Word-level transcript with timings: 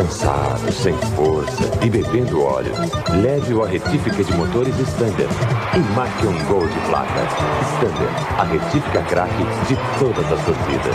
Cansado, 0.00 0.72
sem 0.72 0.96
força 1.14 1.84
e 1.84 1.90
bebendo 1.90 2.40
óleo, 2.40 2.72
leve-o 3.22 3.62
à 3.62 3.68
retífica 3.68 4.24
de 4.24 4.32
motores 4.32 4.74
Standard 4.78 5.30
e 5.76 5.94
marque 5.94 6.26
um 6.26 6.44
gol 6.46 6.66
de 6.66 6.80
placa. 6.88 7.28
Standard, 7.74 8.16
a 8.38 8.44
retífica 8.44 9.02
craque 9.02 9.44
de 9.68 9.76
todas 9.98 10.24
as 10.24 10.42
torcidas. 10.46 10.94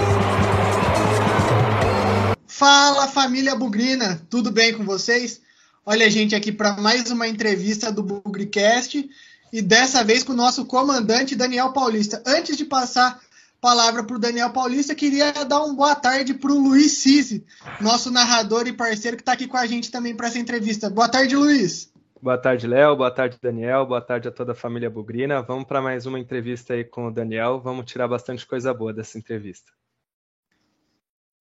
Fala 2.48 3.08
família 3.08 3.56
Bugrina, 3.56 4.20
tudo 4.28 4.50
bem 4.50 4.74
com 4.74 4.84
vocês? 4.84 5.40
Olha 5.86 6.08
a 6.08 6.10
gente 6.10 6.34
aqui 6.34 6.52
para 6.52 6.76
mais 6.78 7.12
uma 7.12 7.28
entrevista 7.28 7.92
do 7.92 8.02
Bugricast 8.02 9.08
e 9.54 9.62
dessa 9.62 10.04
vez 10.04 10.24
com 10.24 10.34
o 10.34 10.36
nosso 10.36 10.66
comandante 10.66 11.36
Daniel 11.36 11.74
Paulista. 11.74 12.24
Antes 12.26 12.58
de 12.58 12.66
passar 12.66 13.20
palavra 13.66 14.04
para 14.04 14.16
o 14.16 14.20
Daniel 14.20 14.52
Paulista, 14.52 14.94
queria 14.94 15.32
dar 15.44 15.64
uma 15.64 15.74
boa 15.74 15.96
tarde 15.96 16.36
para 16.36 16.52
o 16.52 16.60
Luiz 16.60 17.00
Cisi, 17.00 17.44
nosso 17.82 18.12
narrador 18.12 18.68
e 18.68 18.72
parceiro 18.72 19.18
que 19.18 19.24
está 19.24 19.32
aqui 19.32 19.48
com 19.48 19.58
a 19.58 19.66
gente 19.66 19.90
também 19.90 20.16
para 20.16 20.28
essa 20.28 20.38
entrevista. 20.38 20.88
Boa 20.88 21.10
tarde, 21.10 21.36
Luiz. 21.36 21.92
Boa 22.22 22.38
tarde, 22.38 22.68
Léo. 22.68 22.96
Boa 22.96 23.10
tarde, 23.10 23.40
Daniel. 23.42 23.84
Boa 23.88 24.02
tarde 24.02 24.28
a 24.28 24.32
toda 24.32 24.52
a 24.52 24.56
família 24.56 24.88
Bugrina. 24.88 25.42
Vamos 25.42 25.66
para 25.66 25.82
mais 25.82 26.06
uma 26.06 26.20
entrevista 26.20 26.76
aí 26.76 26.84
com 26.84 27.08
o 27.08 27.12
Daniel. 27.12 27.60
Vamos 27.60 27.86
tirar 27.86 28.08
bastante 28.08 28.46
coisa 28.46 28.72
boa 28.72 28.94
dessa 28.94 29.18
entrevista. 29.18 29.72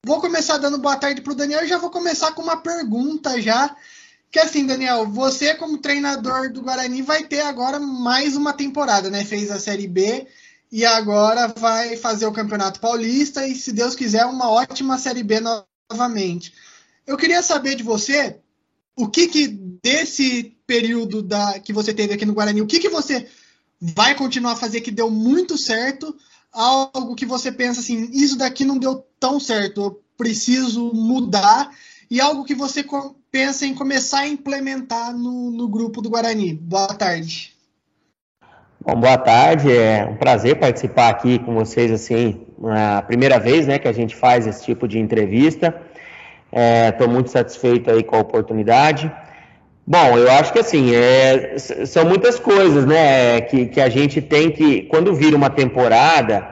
Vou 0.06 0.18
começar 0.18 0.56
dando 0.56 0.78
boa 0.78 0.96
tarde 0.96 1.20
para 1.20 1.32
o 1.34 1.36
Daniel 1.36 1.62
e 1.62 1.68
já 1.68 1.76
vou 1.76 1.90
começar 1.90 2.32
com 2.32 2.40
uma 2.40 2.56
pergunta 2.56 3.38
já. 3.38 3.76
Que 4.30 4.38
assim, 4.38 4.66
Daniel, 4.66 5.06
você 5.06 5.54
como 5.56 5.76
treinador 5.76 6.50
do 6.50 6.62
Guarani 6.62 7.02
vai 7.02 7.24
ter 7.24 7.42
agora 7.42 7.78
mais 7.78 8.34
uma 8.34 8.54
temporada, 8.54 9.10
né? 9.10 9.26
Fez 9.26 9.50
a 9.50 9.60
Série 9.60 9.86
B 9.86 10.26
e 10.74 10.84
agora 10.84 11.46
vai 11.56 11.96
fazer 11.96 12.26
o 12.26 12.32
Campeonato 12.32 12.80
Paulista 12.80 13.46
e, 13.46 13.54
se 13.54 13.70
Deus 13.70 13.94
quiser, 13.94 14.26
uma 14.26 14.50
ótima 14.50 14.98
Série 14.98 15.22
B 15.22 15.38
novamente. 15.88 16.52
Eu 17.06 17.16
queria 17.16 17.44
saber 17.44 17.76
de 17.76 17.84
você 17.84 18.40
o 18.96 19.06
que, 19.06 19.28
que 19.28 19.46
desse 19.46 20.58
período 20.66 21.22
da, 21.22 21.60
que 21.60 21.72
você 21.72 21.94
teve 21.94 22.14
aqui 22.14 22.26
no 22.26 22.34
Guarani, 22.34 22.60
o 22.60 22.66
que, 22.66 22.80
que 22.80 22.88
você 22.88 23.28
vai 23.80 24.16
continuar 24.16 24.54
a 24.54 24.56
fazer 24.56 24.80
que 24.80 24.90
deu 24.90 25.08
muito 25.08 25.56
certo, 25.56 26.12
algo 26.50 27.14
que 27.14 27.24
você 27.24 27.52
pensa 27.52 27.78
assim, 27.78 28.10
isso 28.12 28.36
daqui 28.36 28.64
não 28.64 28.76
deu 28.76 29.06
tão 29.20 29.38
certo, 29.38 29.80
eu 29.80 30.02
preciso 30.16 30.92
mudar, 30.92 31.70
e 32.10 32.20
algo 32.20 32.42
que 32.42 32.54
você 32.54 32.84
pensa 33.30 33.64
em 33.64 33.76
começar 33.76 34.22
a 34.22 34.28
implementar 34.28 35.16
no, 35.16 35.52
no 35.52 35.68
grupo 35.68 36.02
do 36.02 36.10
Guarani. 36.10 36.52
Boa 36.52 36.92
tarde. 36.94 37.53
Bom, 38.86 38.96
boa 38.96 39.16
tarde, 39.16 39.74
é 39.74 40.06
um 40.06 40.14
prazer 40.14 40.56
participar 40.56 41.08
aqui 41.08 41.38
com 41.38 41.54
vocês, 41.54 41.90
assim, 41.90 42.42
a 42.62 43.00
primeira 43.00 43.38
vez, 43.38 43.66
né, 43.66 43.78
que 43.78 43.88
a 43.88 43.92
gente 43.92 44.14
faz 44.14 44.46
esse 44.46 44.62
tipo 44.62 44.86
de 44.86 44.98
entrevista. 44.98 45.74
Estou 46.90 47.06
é, 47.06 47.10
muito 47.10 47.30
satisfeito 47.30 47.90
aí 47.90 48.02
com 48.02 48.14
a 48.14 48.18
oportunidade. 48.18 49.10
Bom, 49.86 50.18
eu 50.18 50.30
acho 50.32 50.52
que 50.52 50.58
assim, 50.58 50.94
é, 50.94 51.56
são 51.56 52.04
muitas 52.04 52.38
coisas, 52.38 52.84
né, 52.84 53.40
que, 53.40 53.64
que 53.68 53.80
a 53.80 53.88
gente 53.88 54.20
tem 54.20 54.50
que, 54.50 54.82
quando 54.82 55.14
vira 55.14 55.34
uma 55.34 55.48
temporada, 55.48 56.46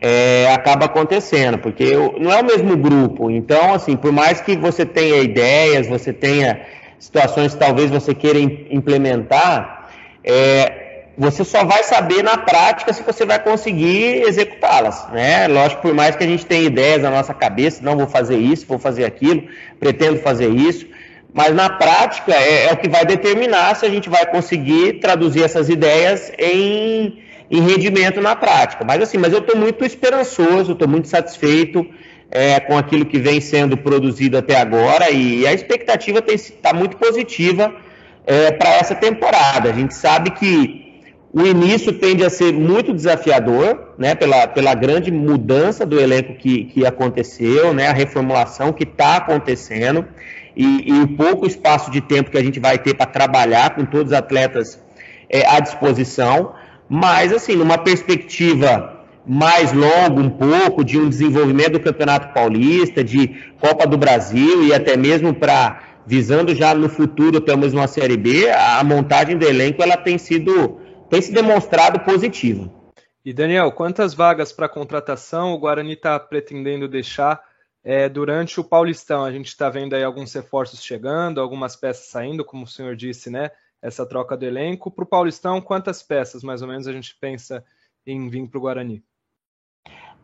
é, 0.00 0.50
acaba 0.54 0.86
acontecendo, 0.86 1.58
porque 1.58 1.94
não 2.18 2.32
é 2.32 2.40
o 2.40 2.44
mesmo 2.44 2.74
grupo, 2.74 3.30
então, 3.30 3.74
assim, 3.74 3.96
por 3.96 4.12
mais 4.12 4.40
que 4.40 4.56
você 4.56 4.86
tenha 4.86 5.20
ideias, 5.20 5.86
você 5.86 6.10
tenha 6.10 6.58
situações 6.98 7.52
que 7.52 7.60
talvez 7.60 7.90
você 7.90 8.14
queira 8.14 8.38
implementar, 8.38 9.90
é, 10.24 10.85
você 11.18 11.44
só 11.44 11.64
vai 11.64 11.82
saber 11.82 12.22
na 12.22 12.36
prática 12.36 12.92
se 12.92 13.02
você 13.02 13.24
vai 13.24 13.42
conseguir 13.42 14.22
executá-las, 14.26 15.08
né? 15.12 15.48
Lógico, 15.48 15.82
por 15.82 15.94
mais 15.94 16.14
que 16.14 16.24
a 16.24 16.26
gente 16.26 16.44
tenha 16.44 16.64
ideias 16.64 17.02
na 17.02 17.10
nossa 17.10 17.32
cabeça, 17.32 17.82
não 17.82 17.96
vou 17.96 18.06
fazer 18.06 18.36
isso, 18.36 18.66
vou 18.66 18.78
fazer 18.78 19.04
aquilo, 19.04 19.44
pretendo 19.80 20.18
fazer 20.18 20.50
isso, 20.50 20.86
mas 21.32 21.54
na 21.54 21.70
prática 21.70 22.32
é, 22.32 22.66
é 22.66 22.72
o 22.72 22.76
que 22.76 22.88
vai 22.88 23.06
determinar 23.06 23.74
se 23.76 23.86
a 23.86 23.88
gente 23.88 24.10
vai 24.10 24.26
conseguir 24.26 25.00
traduzir 25.00 25.42
essas 25.42 25.70
ideias 25.70 26.30
em, 26.38 27.22
em 27.50 27.60
rendimento 27.62 28.20
na 28.20 28.36
prática. 28.36 28.84
Mas 28.84 29.00
assim, 29.00 29.16
mas 29.16 29.32
eu 29.32 29.38
estou 29.38 29.56
muito 29.56 29.84
esperançoso, 29.84 30.72
estou 30.72 30.88
muito 30.88 31.08
satisfeito 31.08 31.86
é, 32.30 32.60
com 32.60 32.76
aquilo 32.76 33.06
que 33.06 33.18
vem 33.18 33.40
sendo 33.40 33.76
produzido 33.76 34.36
até 34.36 34.56
agora 34.56 35.10
e 35.10 35.46
a 35.46 35.52
expectativa 35.52 36.22
está 36.28 36.74
muito 36.74 36.96
positiva 36.98 37.74
é, 38.26 38.50
para 38.50 38.70
essa 38.74 38.94
temporada. 38.94 39.70
A 39.70 39.72
gente 39.72 39.94
sabe 39.94 40.30
que 40.30 40.85
o 41.36 41.46
início 41.46 41.92
tende 41.92 42.24
a 42.24 42.30
ser 42.30 42.50
muito 42.54 42.94
desafiador, 42.94 43.92
né, 43.98 44.14
pela, 44.14 44.46
pela 44.46 44.74
grande 44.74 45.12
mudança 45.12 45.84
do 45.84 46.00
elenco 46.00 46.32
que, 46.36 46.64
que 46.64 46.86
aconteceu, 46.86 47.74
né, 47.74 47.88
a 47.88 47.92
reformulação 47.92 48.72
que 48.72 48.84
está 48.84 49.18
acontecendo 49.18 50.06
e, 50.56 50.90
e, 50.90 51.02
o 51.02 51.08
pouco 51.08 51.46
espaço 51.46 51.90
de 51.90 52.00
tempo 52.00 52.30
que 52.30 52.38
a 52.38 52.42
gente 52.42 52.58
vai 52.58 52.78
ter 52.78 52.94
para 52.94 53.04
trabalhar 53.04 53.74
com 53.74 53.84
todos 53.84 54.12
os 54.12 54.18
atletas 54.18 54.82
é, 55.28 55.46
à 55.46 55.60
disposição, 55.60 56.54
mas 56.88 57.34
assim, 57.34 57.54
numa 57.54 57.76
perspectiva 57.76 59.04
mais 59.26 59.74
longa 59.74 60.18
um 60.18 60.30
pouco, 60.30 60.82
de 60.82 60.98
um 60.98 61.06
desenvolvimento 61.06 61.72
do 61.72 61.80
Campeonato 61.80 62.32
Paulista, 62.32 63.04
de 63.04 63.28
Copa 63.60 63.86
do 63.86 63.98
Brasil 63.98 64.64
e 64.64 64.72
até 64.72 64.96
mesmo 64.96 65.34
para 65.34 65.82
visando 66.06 66.54
já 66.54 66.74
no 66.74 66.88
futuro 66.88 67.36
até 67.36 67.54
mesmo 67.54 67.78
uma 67.78 67.88
Série 67.88 68.16
B, 68.16 68.48
a 68.50 68.82
montagem 68.82 69.36
do 69.36 69.44
elenco 69.44 69.82
ela 69.82 69.98
tem 69.98 70.16
sido 70.16 70.85
tem 71.08 71.22
se 71.22 71.32
demonstrado 71.32 72.00
positiva. 72.00 72.70
E 73.24 73.32
Daniel, 73.32 73.72
quantas 73.72 74.14
vagas 74.14 74.52
para 74.52 74.68
contratação 74.68 75.52
o 75.52 75.58
Guarani 75.58 75.94
está 75.94 76.18
pretendendo 76.18 76.86
deixar 76.86 77.42
é, 77.82 78.08
durante 78.08 78.60
o 78.60 78.64
Paulistão? 78.64 79.24
A 79.24 79.32
gente 79.32 79.48
está 79.48 79.68
vendo 79.68 79.94
aí 79.94 80.04
alguns 80.04 80.32
reforços 80.32 80.82
chegando, 80.82 81.40
algumas 81.40 81.74
peças 81.74 82.06
saindo, 82.06 82.44
como 82.44 82.64
o 82.64 82.68
senhor 82.68 82.94
disse, 82.94 83.28
né? 83.28 83.50
Essa 83.82 84.06
troca 84.06 84.36
do 84.36 84.44
elenco. 84.44 84.90
Para 84.90 85.02
o 85.02 85.08
Paulistão, 85.08 85.60
quantas 85.60 86.02
peças 86.02 86.44
mais 86.44 86.62
ou 86.62 86.68
menos 86.68 86.86
a 86.86 86.92
gente 86.92 87.16
pensa 87.20 87.64
em 88.06 88.28
vir 88.28 88.48
para 88.48 88.58
o 88.58 88.60
Guarani? 88.60 89.02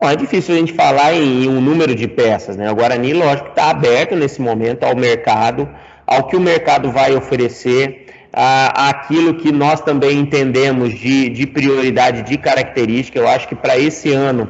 Bom, 0.01 0.09
é 0.09 0.17
difícil 0.17 0.55
a 0.55 0.59
gente 0.59 0.73
falar 0.73 1.13
em 1.15 1.49
um 1.49 1.61
número 1.61 1.95
de 1.95 2.07
peças, 2.07 2.57
né? 2.57 2.71
O 2.71 2.75
Guarani, 2.75 3.13
lógico, 3.15 3.49
está 3.49 3.71
aberto 3.71 4.15
nesse 4.15 4.41
momento 4.41 4.85
ao 4.85 4.95
mercado, 4.97 5.69
ao 6.07 6.27
que 6.27 6.37
o 6.37 6.41
mercado 6.41 6.91
vai 6.91 7.15
oferecer 7.15 8.22
aquilo 8.33 9.35
que 9.35 9.53
nós 9.53 9.81
também 9.81 10.19
entendemos 10.19 10.99
de, 10.99 11.29
de 11.29 11.47
prioridade 11.47 12.23
de 12.23 12.39
característica. 12.39 13.19
Eu 13.19 13.29
acho 13.29 13.47
que 13.47 13.55
para 13.55 13.79
esse 13.79 14.11
ano, 14.13 14.49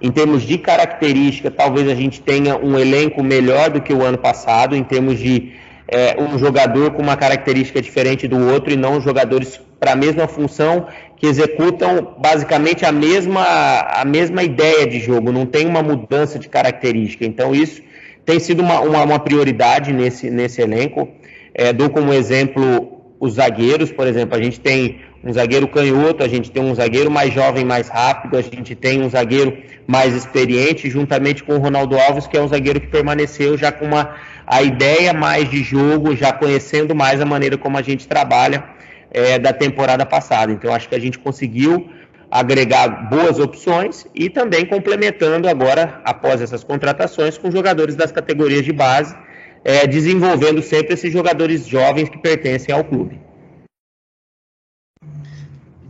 em 0.00 0.10
termos 0.10 0.42
de 0.42 0.58
característica, 0.58 1.50
talvez 1.50 1.88
a 1.88 1.94
gente 1.94 2.20
tenha 2.20 2.56
um 2.56 2.78
elenco 2.78 3.22
melhor 3.22 3.70
do 3.70 3.80
que 3.80 3.92
o 3.92 4.02
ano 4.02 4.18
passado, 4.18 4.76
em 4.76 4.84
termos 4.84 5.18
de 5.18 5.52
é, 5.88 6.16
um 6.20 6.38
jogador 6.38 6.90
com 6.92 7.02
uma 7.02 7.16
característica 7.16 7.80
diferente 7.80 8.28
do 8.28 8.38
outro 8.52 8.72
e 8.72 8.76
não 8.76 9.00
jogadores 9.00 9.60
para 9.80 9.92
a 9.92 9.96
mesma 9.96 10.28
função 10.28 10.86
que 11.16 11.26
executam 11.26 12.16
basicamente 12.18 12.84
a 12.84 12.92
mesma, 12.92 13.44
a 13.44 14.04
mesma 14.04 14.42
ideia 14.42 14.86
de 14.86 15.00
jogo, 15.00 15.32
não 15.32 15.46
tem 15.46 15.66
uma 15.66 15.82
mudança 15.82 16.38
de 16.38 16.48
característica. 16.48 17.24
Então, 17.24 17.54
isso 17.54 17.80
tem 18.24 18.38
sido 18.38 18.60
uma, 18.62 18.80
uma, 18.80 19.02
uma 19.02 19.18
prioridade 19.18 19.92
nesse, 19.92 20.30
nesse 20.30 20.60
elenco. 20.60 21.08
É, 21.54 21.72
dou 21.72 21.90
como 21.90 22.12
exemplo 22.12 23.01
os 23.22 23.34
zagueiros, 23.34 23.92
por 23.92 24.08
exemplo, 24.08 24.36
a 24.36 24.42
gente 24.42 24.58
tem 24.58 25.00
um 25.22 25.32
zagueiro 25.32 25.68
canhoto, 25.68 26.24
a 26.24 26.28
gente 26.28 26.50
tem 26.50 26.60
um 26.60 26.74
zagueiro 26.74 27.08
mais 27.08 27.32
jovem, 27.32 27.64
mais 27.64 27.88
rápido, 27.88 28.36
a 28.36 28.42
gente 28.42 28.74
tem 28.74 29.00
um 29.00 29.08
zagueiro 29.08 29.56
mais 29.86 30.12
experiente, 30.12 30.90
juntamente 30.90 31.44
com 31.44 31.54
o 31.54 31.58
Ronaldo 31.58 31.96
Alves, 31.96 32.26
que 32.26 32.36
é 32.36 32.42
um 32.42 32.48
zagueiro 32.48 32.80
que 32.80 32.88
permaneceu 32.88 33.56
já 33.56 33.70
com 33.70 33.84
uma 33.84 34.16
a 34.44 34.60
ideia 34.60 35.12
mais 35.12 35.48
de 35.48 35.62
jogo, 35.62 36.16
já 36.16 36.32
conhecendo 36.32 36.96
mais 36.96 37.20
a 37.20 37.24
maneira 37.24 37.56
como 37.56 37.78
a 37.78 37.82
gente 37.82 38.08
trabalha 38.08 38.64
é, 39.12 39.38
da 39.38 39.52
temporada 39.52 40.04
passada. 40.04 40.50
Então, 40.50 40.74
acho 40.74 40.88
que 40.88 40.96
a 40.96 41.00
gente 41.00 41.16
conseguiu 41.16 41.88
agregar 42.28 43.08
boas 43.08 43.38
opções 43.38 44.04
e 44.12 44.28
também 44.28 44.66
complementando 44.66 45.48
agora, 45.48 46.00
após 46.04 46.42
essas 46.42 46.64
contratações, 46.64 47.38
com 47.38 47.52
jogadores 47.52 47.94
das 47.94 48.10
categorias 48.10 48.64
de 48.64 48.72
base 48.72 49.14
é, 49.64 49.86
desenvolvendo 49.86 50.62
sempre 50.62 50.94
esses 50.94 51.12
jogadores 51.12 51.66
jovens 51.66 52.08
que 52.08 52.18
pertencem 52.18 52.74
ao 52.74 52.84
clube. 52.84 53.20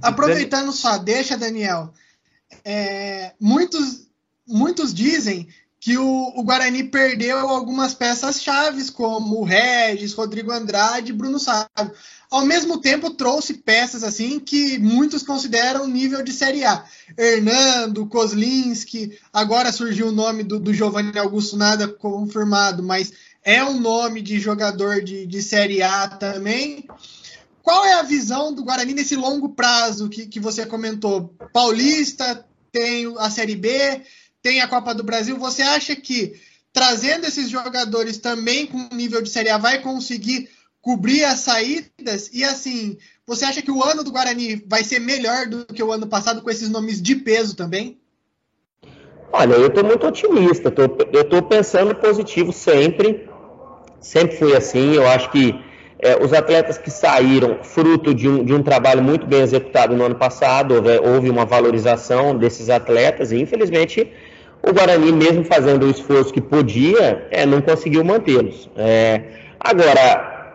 Aproveitando 0.02 0.72
só, 0.72 0.98
deixa, 0.98 1.36
Daniel. 1.36 1.92
É, 2.64 3.32
muitos, 3.40 4.08
muitos 4.46 4.92
dizem 4.92 5.48
que 5.82 5.98
o, 5.98 6.32
o 6.36 6.44
Guarani 6.44 6.84
perdeu 6.84 7.38
algumas 7.38 7.92
peças 7.92 8.40
chaves, 8.40 8.88
como 8.88 9.40
o 9.40 9.44
Regis, 9.44 10.12
Rodrigo 10.12 10.52
Andrade 10.52 11.10
e 11.10 11.14
Bruno 11.14 11.40
Sábio. 11.40 11.92
Ao 12.30 12.46
mesmo 12.46 12.80
tempo, 12.80 13.10
trouxe 13.10 13.54
peças 13.54 14.04
assim 14.04 14.38
que 14.38 14.78
muitos 14.78 15.24
consideram 15.24 15.88
nível 15.88 16.22
de 16.22 16.32
Série 16.32 16.64
A. 16.64 16.84
Hernando, 17.18 18.06
Kozlinski, 18.06 19.18
agora 19.32 19.72
surgiu 19.72 20.08
o 20.08 20.12
nome 20.12 20.44
do, 20.44 20.60
do 20.60 20.72
Giovanni 20.72 21.18
Augusto, 21.18 21.56
nada 21.56 21.88
confirmado, 21.88 22.82
mas 22.82 23.12
é 23.44 23.64
um 23.64 23.78
nome 23.78 24.22
de 24.22 24.38
jogador 24.38 25.02
de, 25.02 25.26
de 25.26 25.42
Série 25.42 25.82
A 25.82 26.08
também. 26.08 26.86
Qual 27.62 27.84
é 27.84 27.94
a 27.94 28.02
visão 28.02 28.52
do 28.52 28.64
Guarani 28.64 28.94
nesse 28.94 29.16
longo 29.16 29.50
prazo 29.50 30.08
que, 30.08 30.26
que 30.26 30.40
você 30.40 30.66
comentou? 30.66 31.34
Paulista, 31.52 32.44
tem 32.70 33.12
a 33.18 33.30
Série 33.30 33.56
B, 33.56 34.02
tem 34.40 34.60
a 34.60 34.68
Copa 34.68 34.94
do 34.94 35.04
Brasil. 35.04 35.36
Você 35.38 35.62
acha 35.62 35.94
que 35.94 36.40
trazendo 36.72 37.26
esses 37.26 37.50
jogadores 37.50 38.16
também 38.18 38.66
com 38.66 38.94
nível 38.94 39.20
de 39.20 39.28
Série 39.28 39.50
A, 39.50 39.58
vai 39.58 39.80
conseguir 39.80 40.48
cobrir 40.80 41.24
as 41.24 41.40
saídas? 41.40 42.30
E 42.32 42.42
assim, 42.42 42.96
você 43.26 43.44
acha 43.44 43.62
que 43.62 43.70
o 43.70 43.84
ano 43.84 44.02
do 44.02 44.10
Guarani 44.10 44.64
vai 44.66 44.82
ser 44.82 44.98
melhor 44.98 45.46
do 45.46 45.66
que 45.66 45.82
o 45.82 45.92
ano 45.92 46.06
passado 46.06 46.42
com 46.42 46.50
esses 46.50 46.68
nomes 46.68 47.00
de 47.00 47.14
peso 47.14 47.54
também? 47.54 48.00
Olha, 49.32 49.54
eu 49.54 49.68
estou 49.68 49.84
muito 49.84 50.06
otimista, 50.06 50.70
tô, 50.70 50.82
eu 51.10 51.22
estou 51.22 51.42
pensando 51.42 51.94
positivo 51.94 52.52
sempre, 52.52 53.28
sempre 54.02 54.36
fui 54.36 54.54
assim, 54.54 54.94
eu 54.94 55.08
acho 55.08 55.30
que 55.30 55.58
é, 55.98 56.22
os 56.22 56.32
atletas 56.32 56.76
que 56.76 56.90
saíram 56.90 57.58
fruto 57.62 58.12
de 58.12 58.28
um, 58.28 58.44
de 58.44 58.52
um 58.52 58.62
trabalho 58.62 59.02
muito 59.02 59.24
bem 59.24 59.40
executado 59.40 59.96
no 59.96 60.04
ano 60.04 60.16
passado, 60.16 60.74
houve, 60.74 60.98
houve 60.98 61.30
uma 61.30 61.46
valorização 61.46 62.36
desses 62.36 62.68
atletas 62.68 63.32
e 63.32 63.40
infelizmente 63.40 64.12
o 64.62 64.72
Guarani, 64.72 65.12
mesmo 65.12 65.44
fazendo 65.44 65.86
o 65.86 65.90
esforço 65.90 66.32
que 66.32 66.40
podia, 66.40 67.26
é, 67.30 67.46
não 67.46 67.60
conseguiu 67.60 68.04
mantê-los. 68.04 68.70
É, 68.76 69.22
agora, 69.58 70.54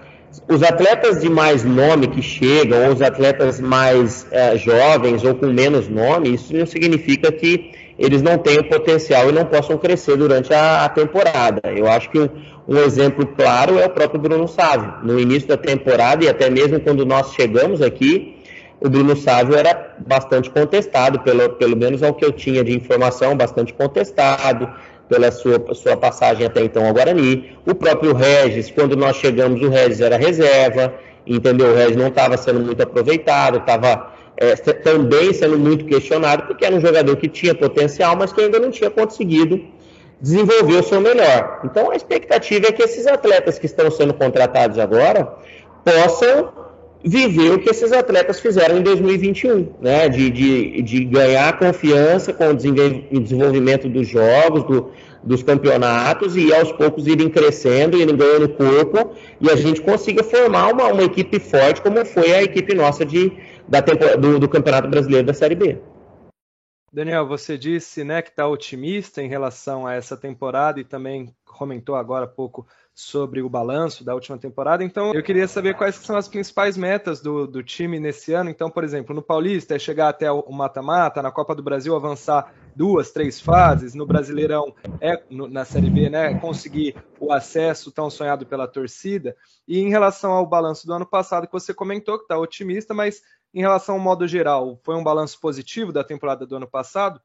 os 0.49 0.63
atletas 0.63 1.21
de 1.21 1.29
mais 1.29 1.63
nome 1.63 2.07
que 2.07 2.21
chegam, 2.21 2.85
ou 2.85 2.94
os 2.94 3.01
atletas 3.01 3.59
mais 3.59 4.25
é, 4.31 4.57
jovens 4.57 5.23
ou 5.23 5.35
com 5.35 5.47
menos 5.47 5.89
nome, 5.89 6.33
isso 6.33 6.55
não 6.55 6.65
significa 6.65 7.31
que 7.31 7.71
eles 7.97 8.21
não 8.21 8.38
tenham 8.38 8.63
potencial 8.63 9.29
e 9.29 9.31
não 9.31 9.45
possam 9.45 9.77
crescer 9.77 10.15
durante 10.17 10.53
a, 10.53 10.85
a 10.85 10.89
temporada. 10.89 11.61
Eu 11.75 11.88
acho 11.88 12.09
que 12.09 12.19
um, 12.19 12.29
um, 12.67 12.77
exemplo 12.77 13.25
claro 13.25 13.79
é 13.79 13.85
o 13.85 13.89
próprio 13.89 14.21
Bruno 14.21 14.47
Sávio. 14.47 14.94
No 15.03 15.19
início 15.19 15.47
da 15.47 15.57
temporada 15.57 16.23
e 16.23 16.29
até 16.29 16.49
mesmo 16.49 16.79
quando 16.79 17.05
nós 17.05 17.33
chegamos 17.33 17.81
aqui, 17.81 18.38
o 18.79 18.88
Bruno 18.88 19.15
Sávio 19.15 19.55
era 19.55 19.95
bastante 20.05 20.49
contestado, 20.51 21.19
pelo, 21.21 21.49
pelo 21.51 21.75
menos 21.75 22.03
ao 22.03 22.13
que 22.13 22.23
eu 22.23 22.31
tinha 22.31 22.63
de 22.63 22.75
informação, 22.75 23.35
bastante 23.35 23.73
contestado 23.73 24.69
pela 25.09 25.31
sua, 25.31 25.73
sua 25.73 25.97
passagem 25.97 26.45
até 26.45 26.63
então 26.63 26.85
ao 26.85 26.94
Guarani. 26.94 27.57
O 27.65 27.73
próprio 27.73 28.13
Regis, 28.13 28.69
quando 28.69 28.95
nós 28.95 29.15
chegamos, 29.15 29.59
o 29.61 29.69
Regis 29.69 30.01
era 30.01 30.17
reserva, 30.17 30.94
entendeu? 31.25 31.71
O 31.71 31.75
Regis 31.75 31.95
não 31.95 32.07
estava 32.07 32.38
sendo 32.38 32.59
muito 32.59 32.83
aproveitado, 32.83 33.57
estava 33.57 34.13
é, 34.37 34.55
também 34.55 35.33
sendo 35.33 35.57
muito 35.57 35.85
questionado, 35.85 36.43
porque 36.43 36.65
era 36.65 36.75
um 36.75 36.81
jogador 36.81 37.15
que 37.17 37.27
tinha 37.27 37.55
potencial, 37.55 38.15
mas 38.15 38.31
que 38.31 38.41
ainda 38.41 38.59
não 38.59 38.69
tinha 38.69 38.89
conseguido 38.89 39.59
desenvolver 40.21 40.77
o 40.77 40.83
seu 40.83 41.01
melhor. 41.01 41.61
Então 41.63 41.91
a 41.91 41.95
expectativa 41.95 42.67
é 42.67 42.71
que 42.71 42.81
esses 42.81 43.07
atletas 43.07 43.59
que 43.59 43.65
estão 43.65 43.89
sendo 43.89 44.13
contratados 44.13 44.79
agora 44.79 45.27
possam 45.83 46.67
viver 47.03 47.51
o 47.51 47.59
que 47.59 47.69
esses 47.69 47.91
atletas 47.91 48.39
fizeram 48.39 48.77
em 48.77 48.81
2021, 48.81 49.67
né? 49.81 50.09
de, 50.09 50.29
de, 50.29 50.81
de 50.81 51.05
ganhar 51.05 51.57
confiança 51.57 52.33
com 52.33 52.49
o 52.49 52.53
desenvolvimento 52.53 53.87
dos 53.87 54.07
jogos, 54.07 54.63
do, 54.63 54.91
dos 55.27 55.44
campeonatos 55.44 56.38
e 56.38 56.53
aos 56.53 56.71
poucos 56.71 57.06
irem 57.06 57.29
crescendo, 57.29 57.97
irem 57.97 58.15
ganhando 58.15 58.47
corpo 58.50 59.13
e 59.41 59.50
a 59.50 59.56
gente 59.56 59.81
consiga 59.81 60.24
formar 60.24 60.71
uma, 60.71 60.85
uma 60.85 61.03
equipe 61.03 61.38
forte 61.39 61.81
como 61.81 62.03
foi 62.06 62.33
a 62.33 62.41
equipe 62.41 62.74
nossa 62.74 63.06
de, 63.06 63.31
da 63.68 63.81
do, 63.81 64.39
do 64.39 64.47
Campeonato 64.47 64.88
Brasileiro 64.88 65.27
da 65.27 65.33
Série 65.33 65.56
B. 65.56 65.81
Daniel, 66.91 67.27
você 67.27 67.57
disse 67.57 68.03
né, 68.06 68.21
que 68.21 68.29
está 68.29 68.47
otimista 68.47 69.21
em 69.21 69.27
relação 69.27 69.85
a 69.85 69.94
essa 69.94 70.15
temporada 70.15 70.79
e 70.79 70.85
também 70.85 71.35
comentou 71.45 71.95
agora 71.95 72.23
há 72.23 72.30
pouco 72.30 72.65
sobre 72.95 73.41
o 73.41 73.50
balanço 73.50 74.03
da 74.06 74.15
última 74.15 74.38
temporada. 74.38 74.83
Então, 74.83 75.13
eu 75.13 75.21
queria 75.21 75.47
saber 75.47 75.75
quais 75.75 75.95
são 75.95 76.15
as 76.15 76.27
principais 76.27 76.77
metas 76.77 77.21
do, 77.21 77.45
do 77.45 77.62
time 77.62 78.00
nesse 78.00 78.33
ano. 78.33 78.50
Então, 78.50 78.71
por 78.71 78.83
exemplo, 78.83 79.13
no 79.13 79.21
Paulista 79.21 79.75
é 79.75 79.80
chegar 79.80 80.09
até 80.09 80.31
o 80.31 80.50
mata-mata, 80.51 81.21
na 81.21 81.31
Copa 81.31 81.53
do 81.53 81.62
Brasil 81.62 81.95
avançar 81.95 82.51
duas, 82.77 83.09
três 83.12 83.41
fases, 83.41 83.95
no 83.95 84.06
Brasileirão 84.06 84.74
é 85.01 85.19
no, 85.31 85.47
na 85.47 85.65
Série 85.65 85.89
B, 85.89 86.09
né, 86.09 86.35
conseguir 86.35 86.95
o 87.19 87.33
acesso 87.33 87.91
tão 87.91 88.07
sonhado 88.07 88.45
pela 88.45 88.68
torcida. 88.68 89.35
E 89.68 89.79
em 89.79 89.89
relação 89.89 90.31
ao 90.31 90.45
balanço 90.45 90.85
do 90.85 90.94
ano 90.94 91.06
passado 91.06 91.47
que 91.47 91.53
você 91.53 91.74
comentou 91.74 92.19
que 92.19 92.25
está 92.25 92.38
otimista, 92.38 92.94
mas 92.94 93.24
em 93.51 93.62
relação 93.62 93.95
ao 93.95 94.01
modo 94.01 94.27
geral, 94.27 94.79
foi 94.83 94.95
um 94.95 95.03
balanço 95.03 95.39
positivo 95.39 95.91
da 95.91 96.03
temporada 96.03 96.45
do 96.45 96.56
ano 96.56 96.68
passado? 96.68 97.19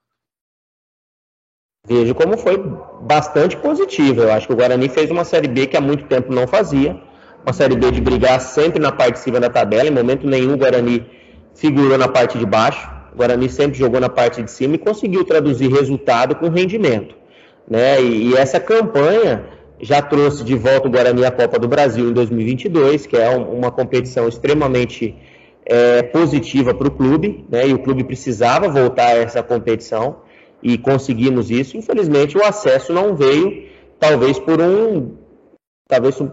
Vejo 1.87 2.15
como 2.15 2.39
foi 2.39 2.57
bastante 3.03 3.57
positivo. 3.57 4.23
Eu 4.23 4.33
acho 4.33 4.47
que 4.47 4.53
o 4.53 4.57
Guarani 4.57 4.89
fez 4.89 5.11
uma 5.11 5.25
Série 5.25 5.49
B 5.49 5.67
que 5.67 5.77
há 5.77 5.81
muito 5.81 6.07
tempo 6.07 6.33
não 6.33 6.47
fazia. 6.47 6.99
Uma 7.45 7.53
Série 7.53 7.77
B 7.77 7.91
de 7.91 8.01
brigar 8.01 8.41
sempre 8.41 8.79
na 8.79 8.93
parte 8.93 9.15
de 9.15 9.19
cima 9.19 9.41
da 9.41 9.51
tabela. 9.51 9.89
Em 9.89 9.93
momento 9.93 10.27
nenhum 10.27 10.55
o 10.55 10.57
Guarani 10.57 11.05
figurou 11.55 11.99
na 11.99 12.09
parte 12.09 12.39
de 12.39 12.47
baixo. 12.47 13.02
O 13.13 13.17
Guarani 13.17 13.49
sempre 13.49 13.79
jogou 13.79 14.01
na 14.01 14.09
parte 14.09 14.43
de 14.43 14.51
cima 14.51 14.75
e 14.75 14.79
conseguiu 14.79 15.25
traduzir 15.25 15.71
resultado 15.71 16.35
com 16.35 16.49
rendimento. 16.49 17.15
Né? 17.69 18.01
E, 18.03 18.31
e 18.31 18.37
essa 18.37 18.59
campanha 18.59 19.45
já 19.81 20.01
trouxe 20.01 20.45
de 20.45 20.55
volta 20.55 20.89
o 20.89 20.91
Guarani 20.91 21.25
à 21.25 21.31
Copa 21.31 21.59
do 21.59 21.69
Brasil 21.69 22.09
em 22.09 22.13
2022, 22.13 23.07
que 23.07 23.17
é 23.17 23.29
um, 23.31 23.59
uma 23.59 23.71
competição 23.71 24.29
extremamente 24.29 25.15
é, 25.67 26.03
positiva 26.03 26.73
para 26.73 26.89
o 26.89 26.91
clube, 26.91 27.45
né, 27.49 27.69
e 27.69 27.75
o 27.75 27.79
clube 27.79 28.05
precisava 28.05 28.69
voltar 28.69 29.09
a 29.09 29.17
essa 29.17 29.43
competição 29.43 30.17
e 30.63 30.79
conseguimos 30.79 31.51
isso. 31.51 31.77
Infelizmente, 31.77 32.39
o 32.39 32.45
acesso 32.45 32.93
não 32.93 33.15
veio, 33.15 33.65
talvez 33.99 34.39
por 34.39 34.61
um, 34.61 35.17
talvez 35.89 36.21
um, 36.21 36.31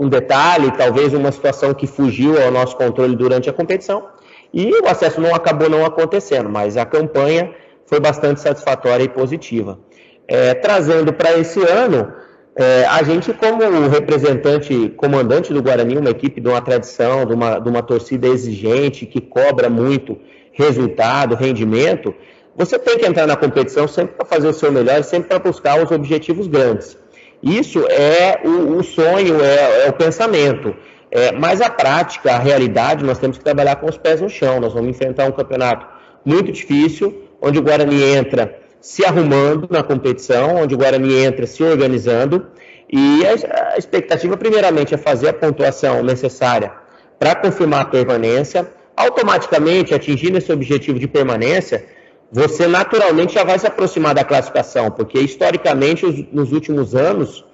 um 0.00 0.08
detalhe, 0.08 0.70
talvez 0.72 1.12
uma 1.12 1.32
situação 1.32 1.74
que 1.74 1.86
fugiu 1.86 2.40
ao 2.40 2.50
nosso 2.50 2.76
controle 2.76 3.16
durante 3.16 3.50
a 3.50 3.52
competição 3.52 4.13
e 4.54 4.70
o 4.80 4.86
acesso 4.86 5.20
não 5.20 5.34
acabou 5.34 5.68
não 5.68 5.84
acontecendo, 5.84 6.48
mas 6.48 6.76
a 6.76 6.86
campanha 6.86 7.50
foi 7.86 7.98
bastante 7.98 8.40
satisfatória 8.40 9.02
e 9.02 9.08
positiva. 9.08 9.80
É, 10.28 10.54
trazendo 10.54 11.12
para 11.12 11.36
esse 11.36 11.60
ano, 11.60 12.12
é, 12.54 12.86
a 12.86 13.02
gente, 13.02 13.32
como 13.32 13.88
representante, 13.88 14.90
comandante 14.96 15.52
do 15.52 15.60
Guarani, 15.60 15.98
uma 15.98 16.10
equipe 16.10 16.40
de 16.40 16.48
uma 16.48 16.60
tradição, 16.60 17.26
de 17.26 17.34
uma, 17.34 17.58
de 17.58 17.68
uma 17.68 17.82
torcida 17.82 18.28
exigente, 18.28 19.06
que 19.06 19.20
cobra 19.20 19.68
muito 19.68 20.16
resultado, 20.52 21.34
rendimento, 21.34 22.14
você 22.56 22.78
tem 22.78 22.96
que 22.96 23.04
entrar 23.04 23.26
na 23.26 23.34
competição 23.34 23.88
sempre 23.88 24.14
para 24.14 24.24
fazer 24.24 24.46
o 24.46 24.54
seu 24.54 24.70
melhor, 24.70 25.02
sempre 25.02 25.30
para 25.30 25.40
buscar 25.40 25.82
os 25.82 25.90
objetivos 25.90 26.46
grandes. 26.46 26.96
Isso 27.42 27.84
é 27.90 28.40
o, 28.44 28.76
o 28.76 28.84
sonho, 28.84 29.42
é, 29.42 29.86
é, 29.86 29.90
o 29.90 29.92
pensamento. 29.92 30.74
É, 31.14 31.30
mas 31.30 31.60
a 31.60 31.70
prática, 31.70 32.32
a 32.32 32.38
realidade, 32.40 33.04
nós 33.04 33.20
temos 33.20 33.38
que 33.38 33.44
trabalhar 33.44 33.76
com 33.76 33.88
os 33.88 33.96
pés 33.96 34.20
no 34.20 34.28
chão. 34.28 34.58
Nós 34.58 34.72
vamos 34.74 34.90
enfrentar 34.90 35.26
um 35.26 35.30
campeonato 35.30 35.86
muito 36.24 36.50
difícil, 36.50 37.28
onde 37.40 37.56
o 37.56 37.62
Guarani 37.62 38.02
entra 38.02 38.58
se 38.80 39.04
arrumando 39.04 39.68
na 39.70 39.84
competição, 39.84 40.56
onde 40.56 40.74
o 40.74 40.78
Guarani 40.78 41.24
entra 41.24 41.46
se 41.46 41.62
organizando. 41.62 42.48
E 42.92 43.22
a 43.24 43.78
expectativa, 43.78 44.36
primeiramente, 44.36 44.92
é 44.92 44.96
fazer 44.96 45.28
a 45.28 45.32
pontuação 45.32 46.02
necessária 46.02 46.72
para 47.16 47.36
confirmar 47.36 47.82
a 47.82 47.84
permanência. 47.84 48.68
Automaticamente, 48.96 49.94
atingindo 49.94 50.38
esse 50.38 50.52
objetivo 50.52 50.98
de 50.98 51.06
permanência, 51.06 51.84
você 52.30 52.66
naturalmente 52.66 53.34
já 53.34 53.44
vai 53.44 53.56
se 53.56 53.68
aproximar 53.68 54.16
da 54.16 54.24
classificação, 54.24 54.90
porque 54.90 55.20
historicamente, 55.20 56.04
os, 56.04 56.32
nos 56.32 56.50
últimos 56.50 56.96
anos, 56.96 57.44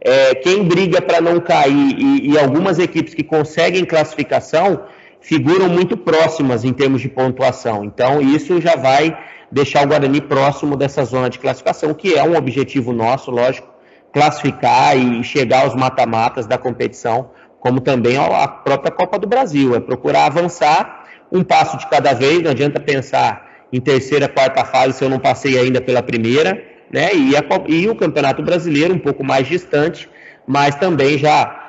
é, 0.00 0.34
quem 0.34 0.64
briga 0.64 1.02
para 1.02 1.20
não 1.20 1.40
cair 1.40 1.96
e, 1.98 2.30
e 2.30 2.38
algumas 2.38 2.78
equipes 2.78 3.14
que 3.14 3.22
conseguem 3.22 3.84
classificação 3.84 4.84
figuram 5.20 5.68
muito 5.68 5.96
próximas 5.96 6.64
em 6.64 6.72
termos 6.72 7.00
de 7.00 7.08
pontuação. 7.08 7.84
Então, 7.84 8.20
isso 8.20 8.60
já 8.60 8.76
vai 8.76 9.16
deixar 9.50 9.84
o 9.84 9.88
Guarani 9.88 10.20
próximo 10.20 10.76
dessa 10.76 11.04
zona 11.04 11.28
de 11.28 11.38
classificação, 11.38 11.92
que 11.94 12.14
é 12.14 12.22
um 12.22 12.36
objetivo 12.36 12.92
nosso, 12.92 13.30
lógico, 13.30 13.68
classificar 14.12 14.96
e 14.96 15.22
chegar 15.24 15.64
aos 15.64 15.74
mata-matas 15.74 16.46
da 16.46 16.56
competição, 16.56 17.30
como 17.60 17.80
também 17.80 18.16
a 18.16 18.46
própria 18.46 18.92
Copa 18.92 19.18
do 19.18 19.26
Brasil, 19.26 19.74
é 19.74 19.80
procurar 19.80 20.26
avançar 20.26 21.04
um 21.30 21.42
passo 21.42 21.76
de 21.76 21.86
cada 21.88 22.14
vez, 22.14 22.42
não 22.42 22.50
adianta 22.50 22.80
pensar 22.80 23.46
em 23.72 23.80
terceira, 23.80 24.28
quarta 24.28 24.64
fase 24.64 24.96
se 24.96 25.04
eu 25.04 25.10
não 25.10 25.18
passei 25.18 25.58
ainda 25.58 25.80
pela 25.80 26.02
primeira, 26.02 26.62
né? 26.92 27.14
E, 27.14 27.36
a, 27.36 27.42
e 27.68 27.88
o 27.88 27.96
Campeonato 27.96 28.42
Brasileiro 28.42 28.94
um 28.94 28.98
pouco 28.98 29.24
mais 29.24 29.46
distante, 29.46 30.08
mas 30.46 30.74
também 30.76 31.18
já 31.18 31.68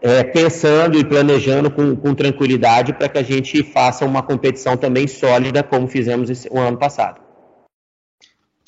é, 0.00 0.22
pensando 0.22 0.98
e 0.98 1.04
planejando 1.04 1.70
com, 1.70 1.96
com 1.96 2.14
tranquilidade 2.14 2.92
para 2.92 3.08
que 3.08 3.18
a 3.18 3.22
gente 3.22 3.62
faça 3.62 4.04
uma 4.04 4.22
competição 4.22 4.76
também 4.76 5.06
sólida, 5.06 5.62
como 5.62 5.88
fizemos 5.88 6.30
esse, 6.30 6.48
o 6.50 6.58
ano 6.58 6.78
passado. 6.78 7.20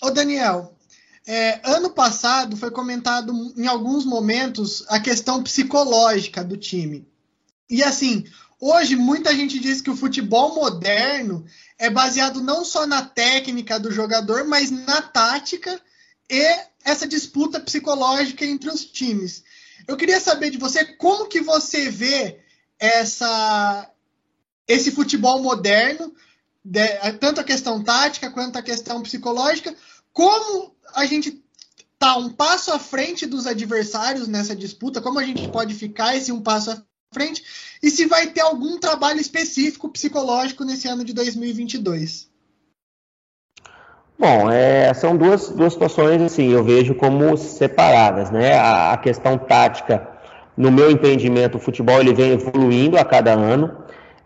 Ô 0.03 0.11
Daniel, 0.11 0.75
é, 1.27 1.61
ano 1.65 1.91
passado 1.91 2.57
foi 2.57 2.71
comentado 2.71 3.33
em 3.57 3.67
alguns 3.67 4.05
momentos 4.05 4.85
a 4.89 5.01
questão 5.01 5.43
psicológica 5.43 6.45
do 6.45 6.57
time. 6.57 7.07
E 7.69 7.83
assim, 7.83 8.25
hoje 8.61 8.95
muita 8.95 9.35
gente 9.35 9.59
diz 9.59 9.81
que 9.81 9.91
o 9.91 9.97
futebol 9.97 10.55
moderno 10.55 11.45
é 11.79 11.91
baseado 11.91 12.41
não 12.41 12.65
só 12.65 12.87
na 12.87 13.03
técnica 13.03 13.79
do 13.79 13.91
jogador, 13.91 14.47
mas 14.47 14.71
na 14.71 15.03
tática 15.03 15.81
e 16.31 16.59
essa 16.85 17.07
disputa 17.07 17.61
psicológica 17.61 18.45
entre 18.45 18.69
os 18.69 18.85
times. 18.85 19.43
Eu 19.87 19.97
queria 19.97 20.21
saber 20.21 20.51
de 20.51 20.59
você 20.59 20.85
como 20.85 21.29
que 21.29 21.41
você 21.41 21.91
vê 21.91 22.41
essa 22.79 23.91
esse 24.69 24.91
futebol 24.91 25.41
moderno, 25.41 26.13
de, 26.65 26.89
tanto 27.21 27.41
a 27.41 27.45
questão 27.45 27.83
tática 27.83 28.31
quanto 28.31 28.57
a 28.57 28.63
questão 28.63 29.01
psicológica, 29.01 29.75
como 30.13 30.75
a 30.95 31.07
gente 31.07 31.41
tá 31.99 32.17
um 32.17 32.31
passo 32.33 32.73
à 32.73 32.79
frente 32.79 33.27
dos 33.27 33.47
adversários 33.47 34.27
nessa 34.27 34.57
disputa, 34.57 35.01
como 35.01 35.19
a 35.19 35.25
gente 35.25 35.49
pode 35.49 35.73
ficar 35.75 36.17
esse 36.17 36.33
um 36.33 36.43
passo 36.43 36.73
à 36.73 36.83
frente, 37.13 37.45
e 37.83 37.91
se 37.91 38.07
vai 38.07 38.27
ter 38.31 38.41
algum 38.41 38.79
trabalho 38.79 39.21
específico 39.21 39.89
psicológico 39.89 40.65
nesse 40.65 40.89
ano 40.89 41.05
de 41.05 41.13
2022. 41.13 42.29
Bom, 44.19 44.51
é, 44.51 44.95
são 44.95 45.15
duas, 45.15 45.51
duas 45.51 45.75
situações, 45.75 46.23
assim, 46.23 46.51
eu 46.51 46.65
vejo 46.65 46.95
como 46.95 47.37
separadas, 47.37 48.31
né? 48.31 48.55
A, 48.55 48.93
a, 48.93 48.97
questão 48.97 49.37
tática, 49.37 50.09
no 50.57 50.73
meu 50.73 50.91
entendimento, 50.91 51.59
o 51.59 51.61
futebol 51.61 52.01
ele 52.01 52.15
vem 52.15 52.33
evoluindo 52.33 52.99
a 52.99 53.05
cada 53.05 53.33
ano, 53.33 53.77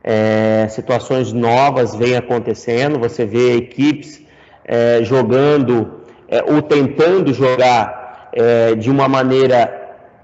é, 0.05 0.69
situações 0.71 1.33
novas 1.33 1.97
vêm 1.97 2.17
acontecendo, 2.17 3.01
você 3.01 3.27
vê 3.27 3.57
equipes 3.57 4.23
é, 4.65 5.01
jogando 5.03 6.03
é, 6.29 6.41
ou 6.41 6.63
tentando 6.63 7.35
jogar 7.35 8.29
é, 8.33 8.77
de 8.77 8.89
uma 8.89 9.09
maneira 9.09 9.77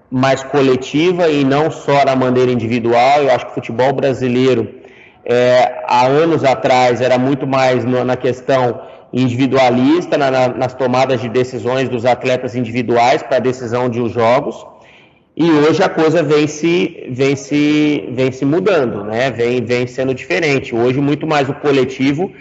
mais 0.08 0.44
coletiva 0.44 1.28
e 1.28 1.44
não 1.44 1.72
só 1.72 2.04
da 2.04 2.14
maneira 2.14 2.52
individual. 2.52 3.24
Eu 3.24 3.32
acho 3.32 3.46
que 3.46 3.50
o 3.50 3.54
futebol 3.54 3.92
brasileiro, 3.92 4.72
é, 5.24 5.82
há 5.88 6.06
anos 6.06 6.44
atrás, 6.44 7.00
era 7.00 7.18
muito 7.18 7.48
mais 7.48 7.84
na 7.84 8.16
questão 8.16 8.80
individualista, 9.12 10.18
na, 10.18 10.30
na, 10.30 10.48
nas 10.48 10.74
tomadas 10.74 11.20
de 11.20 11.28
decisões 11.28 11.88
dos 11.88 12.04
atletas 12.04 12.54
individuais 12.54 13.22
para 13.22 13.36
a 13.36 13.40
decisão 13.40 13.88
de 13.88 14.00
os 14.00 14.12
jogos. 14.12 14.66
E 15.36 15.50
hoje 15.50 15.82
a 15.82 15.88
coisa 15.88 16.22
vem 16.22 16.46
se, 16.46 17.08
vem 17.10 17.36
se, 17.36 18.08
vem 18.12 18.32
se 18.32 18.44
mudando, 18.44 19.04
né? 19.04 19.30
vem, 19.30 19.62
vem 19.62 19.86
sendo 19.86 20.14
diferente. 20.14 20.74
Hoje, 20.74 20.98
muito 21.00 21.26
mais 21.26 21.48
o 21.48 21.54
coletivo 21.54 22.32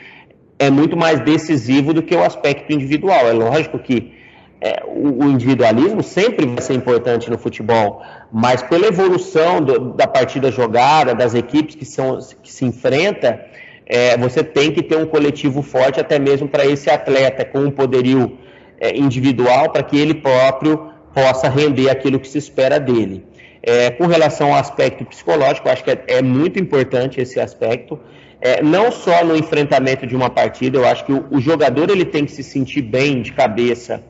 é 0.57 0.69
muito 0.69 0.95
mais 0.95 1.19
decisivo 1.19 1.93
do 1.93 2.01
que 2.01 2.15
o 2.15 2.23
aspecto 2.23 2.71
individual. 2.71 3.27
É 3.27 3.33
lógico 3.33 3.77
que 3.79 4.13
é, 4.61 4.81
o, 4.85 5.25
o, 5.25 5.29
individualismo 5.29 6.01
sempre 6.01 6.45
vai 6.45 6.61
ser 6.61 6.73
importante 6.73 7.29
no 7.29 7.37
futebol, 7.37 8.01
mas 8.31 8.63
pela 8.63 8.87
evolução 8.87 9.61
do, 9.61 9.91
da 9.93 10.07
partida 10.07 10.49
jogada, 10.49 11.13
das 11.13 11.35
equipes 11.35 11.75
que, 11.75 11.85
são, 11.85 12.19
que 12.41 12.51
se 12.51 12.63
enfrenta, 12.63 13.45
é, 13.85 14.17
você 14.17 14.43
tem 14.43 14.71
que 14.71 14.81
ter 14.81 14.97
um 14.97 15.05
coletivo 15.05 15.61
forte 15.61 15.99
até 15.99 16.17
mesmo 16.17 16.47
para 16.47 16.65
esse 16.65 16.89
atleta 16.89 17.45
com 17.45 17.59
um 17.59 17.71
poderio 17.71 18.37
é, 18.79 18.95
individual 18.97 19.71
para 19.71 19.83
que 19.83 19.97
ele 19.97 20.15
próprio 20.15 20.91
possa 21.13 21.47
render 21.47 21.89
aquilo 21.89 22.19
que 22.19 22.27
se 22.27 22.37
espera 22.37 22.79
dele. 22.79 23.25
É, 23.61 23.89
com 23.91 24.05
relação 24.05 24.53
ao 24.53 24.59
aspecto 24.59 25.05
psicológico, 25.05 25.69
acho 25.69 25.83
que 25.83 25.91
é, 25.91 26.03
é 26.07 26.21
muito 26.21 26.59
importante 26.59 27.21
esse 27.21 27.39
aspecto. 27.39 27.99
É, 28.41 28.61
não 28.61 28.91
só 28.91 29.23
no 29.23 29.35
enfrentamento 29.35 30.05
de 30.05 30.15
uma 30.15 30.29
partida, 30.29 30.77
eu 30.77 30.85
acho 30.85 31.05
que 31.05 31.13
o, 31.13 31.25
o 31.31 31.39
jogador 31.39 31.89
ele 31.89 32.05
tem 32.05 32.25
que 32.25 32.31
se 32.31 32.43
sentir 32.43 32.81
bem 32.81 33.21
de 33.21 33.31
cabeça 33.31 34.03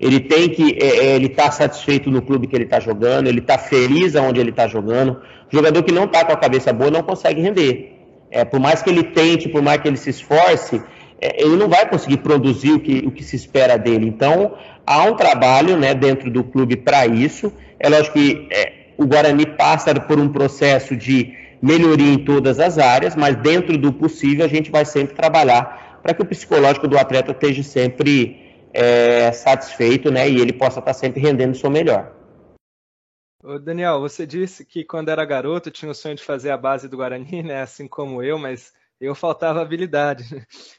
ele 0.00 0.18
tem 0.18 0.48
que 0.48 0.78
é, 0.82 1.14
ele 1.14 1.26
está 1.26 1.50
satisfeito 1.50 2.10
no 2.10 2.22
clube 2.22 2.46
que 2.46 2.56
ele 2.56 2.64
está 2.64 2.80
jogando, 2.80 3.26
ele 3.26 3.40
está 3.40 3.58
feliz 3.58 4.16
aonde 4.16 4.40
ele 4.40 4.48
está 4.48 4.66
jogando. 4.66 5.20
O 5.52 5.54
jogador 5.54 5.82
que 5.82 5.92
não 5.92 6.04
está 6.04 6.24
com 6.24 6.32
a 6.32 6.36
cabeça 6.36 6.72
boa 6.72 6.90
não 6.90 7.02
consegue 7.02 7.42
render. 7.42 7.99
É, 8.30 8.44
por 8.44 8.60
mais 8.60 8.82
que 8.82 8.90
ele 8.90 9.02
tente, 9.02 9.48
por 9.48 9.60
mais 9.60 9.80
que 9.80 9.88
ele 9.88 9.96
se 9.96 10.10
esforce, 10.10 10.82
é, 11.20 11.42
ele 11.42 11.56
não 11.56 11.68
vai 11.68 11.88
conseguir 11.88 12.18
produzir 12.18 12.72
o 12.72 12.80
que, 12.80 12.98
o 13.06 13.10
que 13.10 13.24
se 13.24 13.36
espera 13.36 13.76
dele. 13.76 14.06
Então, 14.06 14.54
há 14.86 15.04
um 15.04 15.14
trabalho 15.16 15.76
né, 15.76 15.94
dentro 15.94 16.30
do 16.30 16.44
clube 16.44 16.76
para 16.76 17.06
isso. 17.06 17.52
É 17.78 17.88
lógico 17.88 18.18
que 18.18 18.48
é, 18.50 18.72
o 18.96 19.06
Guarani 19.06 19.46
passa 19.46 19.94
por 19.94 20.18
um 20.18 20.28
processo 20.28 20.96
de 20.96 21.34
melhoria 21.60 22.12
em 22.14 22.24
todas 22.24 22.58
as 22.58 22.78
áreas, 22.78 23.14
mas 23.14 23.36
dentro 23.36 23.76
do 23.76 23.92
possível 23.92 24.44
a 24.44 24.48
gente 24.48 24.70
vai 24.70 24.84
sempre 24.84 25.14
trabalhar 25.14 25.98
para 26.02 26.14
que 26.14 26.22
o 26.22 26.24
psicológico 26.24 26.88
do 26.88 26.98
atleta 26.98 27.32
esteja 27.32 27.62
sempre 27.62 28.40
é, 28.72 29.30
satisfeito, 29.32 30.10
né? 30.10 30.28
E 30.28 30.40
ele 30.40 30.52
possa 30.52 30.78
estar 30.78 30.94
sempre 30.94 31.20
rendendo 31.20 31.52
o 31.52 31.54
seu 31.54 31.70
melhor. 31.70 32.12
Ô 33.42 33.58
Daniel, 33.58 34.00
você 34.00 34.26
disse 34.26 34.66
que 34.66 34.84
quando 34.84 35.08
era 35.08 35.24
garoto 35.24 35.70
tinha 35.70 35.90
o 35.90 35.94
sonho 35.94 36.14
de 36.14 36.22
fazer 36.22 36.50
a 36.50 36.58
base 36.58 36.88
do 36.88 36.98
Guarani, 36.98 37.42
né? 37.42 37.62
Assim 37.62 37.88
como 37.88 38.22
eu, 38.22 38.38
mas 38.38 38.72
eu 39.00 39.14
faltava 39.14 39.62
habilidade. 39.62 40.24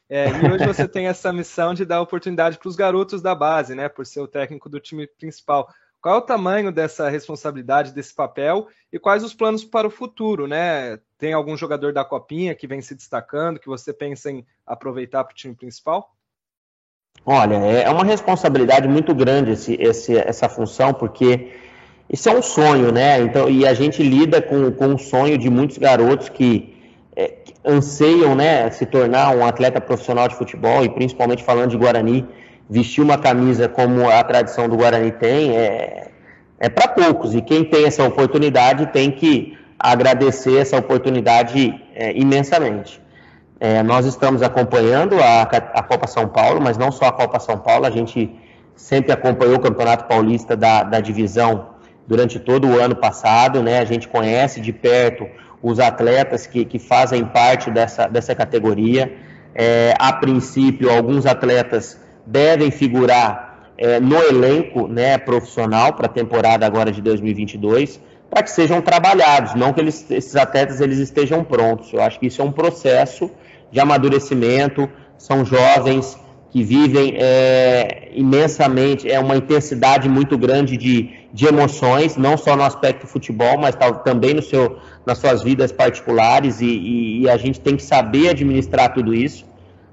É, 0.08 0.27
e 0.27 0.51
hoje 0.51 0.68
você 0.68 0.88
tem 0.89 1.08
essa 1.08 1.32
missão 1.32 1.74
de 1.74 1.86
dar 1.86 2.01
oportunidade 2.01 2.60
para 2.60 2.68
os 2.68 2.75
garotos 2.75 3.22
da 3.22 3.34
base, 3.34 3.74
né? 3.74 3.88
Por 3.88 4.06
ser 4.06 4.20
o 4.20 4.27
técnico 4.27 4.68
do 4.68 4.77
time 4.77 5.08
principal. 5.08 5.70
Qual 6.01 6.15
é 6.15 6.18
o 6.18 6.22
tamanho 6.22 6.70
dessa 6.70 7.10
responsabilidade, 7.10 7.94
desse 7.94 8.13
papel 8.13 8.68
e 8.91 9.00
quais 9.00 9.24
os 9.24 9.34
planos 9.34 9.63
para 9.63 9.88
o 9.88 9.91
futuro, 9.91 10.48
né? 10.48 11.00
Tem 11.18 11.32
algum 11.32 11.56
jogador 11.56 11.94
da 11.94 12.03
Copinha 12.03 12.53
que 12.53 12.68
vem 12.68 12.82
se 12.82 12.94
destacando, 12.94 13.60
que 13.60 13.70
você 13.70 13.94
pensa 13.94 14.30
em 14.30 14.46
aproveitar 14.68 15.24
para 15.24 15.32
o 15.32 15.36
time 15.36 15.56
principal? 15.56 16.13
Olha, 17.25 17.56
é 17.56 17.89
uma 17.89 18.03
responsabilidade 18.03 18.88
muito 18.88 19.15
grande 19.15 19.51
esse, 19.51 19.75
esse, 19.75 20.18
essa 20.18 20.50
função, 20.50 20.94
porque 20.94 21.53
isso 22.12 22.27
é 22.27 22.38
um 22.38 22.41
sonho, 22.41 22.91
né? 22.91 23.22
Então, 23.22 23.50
e 23.50 23.65
a 23.65 23.74
gente 23.74 24.03
lida 24.03 24.41
com, 24.41 24.70
com 24.72 24.96
o 24.96 25.00
sonho 25.00 25.38
de 25.38 25.50
muitos 25.50 25.77
garotos 25.77 26.27
que, 26.27 26.75
é, 27.15 27.27
que 27.27 27.53
anseiam 27.63 28.36
né, 28.36 28.70
se 28.70 28.86
tornar 28.86 29.34
um 29.34 29.46
atleta 29.46 29.80
profissional 29.80 30.27
de 30.27 30.36
futebol, 30.36 30.84
e 30.84 30.89
principalmente 30.89 31.41
falando 31.41 31.70
de 31.70 31.77
Guarani, 31.77 32.27
vestir 32.70 33.01
uma 33.01 33.18
camisa 33.18 33.70
como 33.70 34.10
a 34.10 34.22
tradição 34.25 34.68
do 34.68 34.75
Guarani 34.75 35.12
tem, 35.12 35.56
é, 35.56 36.10
é 36.60 36.68
para 36.68 36.89
poucos. 36.89 37.34
E 37.34 37.41
quem 37.41 37.63
tem 37.63 37.86
essa 37.86 38.03
oportunidade 38.03 38.88
tem 38.88 39.10
que 39.10 39.58
agradecer 39.80 40.58
essa 40.58 40.77
oportunidade 40.77 41.74
é, 41.96 42.12
imensamente. 42.12 43.01
É, 43.58 43.82
nós 43.82 44.06
estamos 44.06 44.41
acompanhando 44.41 45.15
a, 45.18 45.44
a, 45.44 45.84
Copa 45.84 46.08
São 46.08 46.27
Paulo, 46.27 46.60
mas 46.60 46.77
não 46.77 46.91
só 46.91 47.06
a 47.06 47.12
Copa 47.13 47.39
São 47.39 47.58
Paulo, 47.58 47.86
a 47.86 47.89
gente 47.89 48.30
sempre 48.75 49.13
acompanhou 49.13 49.56
o 49.56 49.60
Campeonato 49.60 50.06
Paulista 50.06 50.58
da, 50.58 50.84
da 50.84 51.00
divisão 51.00 51.71
durante 52.12 52.38
todo 52.39 52.68
o 52.68 52.77
ano 52.77 52.94
passado, 52.94 53.63
né? 53.63 53.80
A 53.80 53.86
gente 53.86 54.06
conhece 54.06 54.60
de 54.60 54.74
perto 54.74 55.25
os 55.63 55.80
atletas 55.80 56.46
que, 56.46 56.65
que 56.65 56.77
fazem 56.77 57.24
parte 57.24 57.72
dessa, 57.72 58.06
dessa 58.06 58.36
categoria. 58.36 59.13
É, 59.56 59.94
a 59.98 60.12
princípio, 60.12 60.91
alguns 60.91 61.25
atletas 61.25 61.98
devem 62.25 62.70
figurar 62.70 63.72
é, 63.77 63.98
no 64.01 64.18
elenco 64.18 64.89
né, 64.89 65.18
profissional 65.18 65.94
para 65.94 66.08
a 66.08 66.10
temporada 66.10 66.65
agora 66.65 66.91
de 66.91 67.01
2022, 67.01 68.01
para 68.30 68.44
que 68.44 68.51
sejam 68.51 68.82
trabalhados, 68.82 69.56
não 69.56 69.72
que 69.72 69.80
eles, 69.80 70.06
esses 70.12 70.36
atletas 70.36 70.82
eles 70.82 70.98
estejam 70.98 71.46
prontos. 71.46 71.94
Eu 71.94 72.01
acho 72.01 72.20
que 72.20 72.27
isso 72.27 72.41
é 72.41 72.44
um 72.44 72.51
processo 72.51 73.32
de 73.72 73.80
amadurecimento, 73.80 74.89
são 75.18 75.46
jovens 75.46 76.20
que 76.51 76.62
vivem 76.63 77.15
é, 77.17 78.10
imensamente, 78.13 79.10
é 79.10 79.17
uma 79.20 79.38
intensidade 79.38 80.10
muito 80.10 80.38
grande 80.38 80.75
de, 80.75 81.10
de 81.34 81.46
emoções, 81.46 82.17
não 82.17 82.36
só 82.36 82.58
no 82.58 82.63
aspecto 82.63 83.08
futebol, 83.08 83.58
mas 83.58 83.74
também 84.03 84.34
no 84.34 84.41
seu, 84.41 84.77
nas 85.05 85.17
suas 85.17 85.41
vidas 85.41 85.72
particulares, 85.72 86.60
e, 86.60 86.65
e, 86.65 87.22
e 87.22 87.29
a 87.29 87.38
gente 87.38 87.60
tem 87.60 87.77
que 87.77 87.84
saber 87.84 88.29
administrar 88.29 88.93
tudo 88.93 89.13
isso, 89.13 89.46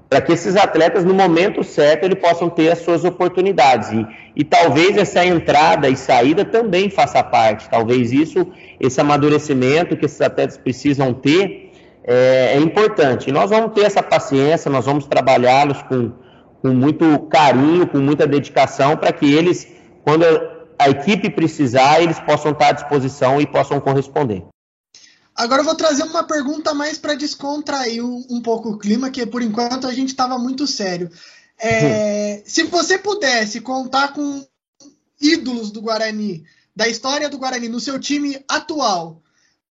para 0.09 0.19
que 0.19 0.33
esses 0.33 0.57
atletas, 0.57 1.05
no 1.05 1.13
momento 1.13 1.63
certo, 1.63 2.03
eles 2.03 2.19
possam 2.19 2.49
ter 2.49 2.71
as 2.71 2.79
suas 2.79 3.05
oportunidades. 3.05 3.91
E, 3.91 4.05
e 4.35 4.43
talvez 4.43 4.97
essa 4.97 5.23
entrada 5.23 5.87
e 5.87 5.95
saída 5.95 6.43
também 6.43 6.89
faça 6.89 7.23
parte, 7.23 7.69
talvez 7.69 8.11
isso, 8.11 8.45
esse 8.79 8.99
amadurecimento 8.99 9.95
que 9.95 10.05
esses 10.05 10.19
atletas 10.19 10.57
precisam 10.57 11.13
ter, 11.13 11.71
é, 12.03 12.55
é 12.55 12.57
importante. 12.57 13.31
nós 13.31 13.49
vamos 13.49 13.71
ter 13.73 13.85
essa 13.85 14.03
paciência, 14.03 14.69
nós 14.69 14.85
vamos 14.85 15.05
trabalhá-los 15.05 15.81
com, 15.83 16.11
com 16.61 16.69
muito 16.69 17.27
carinho, 17.27 17.87
com 17.87 17.99
muita 17.99 18.27
dedicação, 18.27 18.97
para 18.97 19.11
que 19.11 19.25
eles, 19.25 19.67
quando 20.03 20.23
a 20.77 20.89
equipe 20.89 21.29
precisar, 21.29 22.01
eles 22.01 22.19
possam 22.19 22.51
estar 22.51 22.69
à 22.69 22.71
disposição 22.71 23.39
e 23.39 23.47
possam 23.47 23.79
corresponder. 23.79 24.45
Agora 25.35 25.61
eu 25.61 25.65
vou 25.65 25.75
trazer 25.75 26.03
uma 26.03 26.23
pergunta 26.23 26.73
mais 26.73 26.97
para 26.97 27.15
descontrair 27.15 28.03
um, 28.03 28.41
pouco 28.41 28.71
o 28.71 28.77
clima, 28.77 29.09
que 29.09 29.25
por 29.25 29.41
enquanto 29.41 29.87
a 29.87 29.93
gente 29.93 30.09
estava 30.09 30.37
muito 30.37 30.67
sério. 30.67 31.09
É, 31.57 32.37
hum. 32.37 32.43
Se 32.45 32.63
você 32.63 32.97
pudesse 32.97 33.61
contar 33.61 34.13
com 34.13 34.45
ídolos 35.21 35.71
do 35.71 35.81
Guarani, 35.81 36.43
da 36.75 36.87
história 36.89 37.29
do 37.29 37.37
Guarani, 37.37 37.69
no 37.69 37.79
seu 37.79 37.97
time 37.99 38.43
atual, 38.49 39.21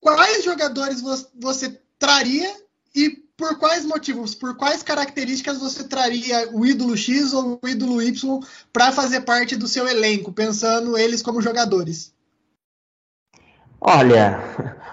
quais 0.00 0.44
jogadores 0.44 1.00
você 1.40 1.80
traria 1.96 2.52
e 2.94 3.22
por 3.36 3.58
quais 3.58 3.84
motivos, 3.84 4.34
por 4.34 4.56
quais 4.56 4.82
características 4.82 5.58
você 5.58 5.84
traria 5.84 6.48
o 6.52 6.64
ídolo 6.64 6.96
X 6.96 7.32
ou 7.32 7.58
o 7.62 7.68
ídolo 7.68 8.02
Y 8.02 8.40
para 8.72 8.92
fazer 8.92 9.22
parte 9.22 9.56
do 9.56 9.66
seu 9.66 9.88
elenco, 9.88 10.32
pensando 10.32 10.96
eles 10.96 11.22
como 11.22 11.40
jogadores? 11.40 12.12
Olha, 13.80 14.38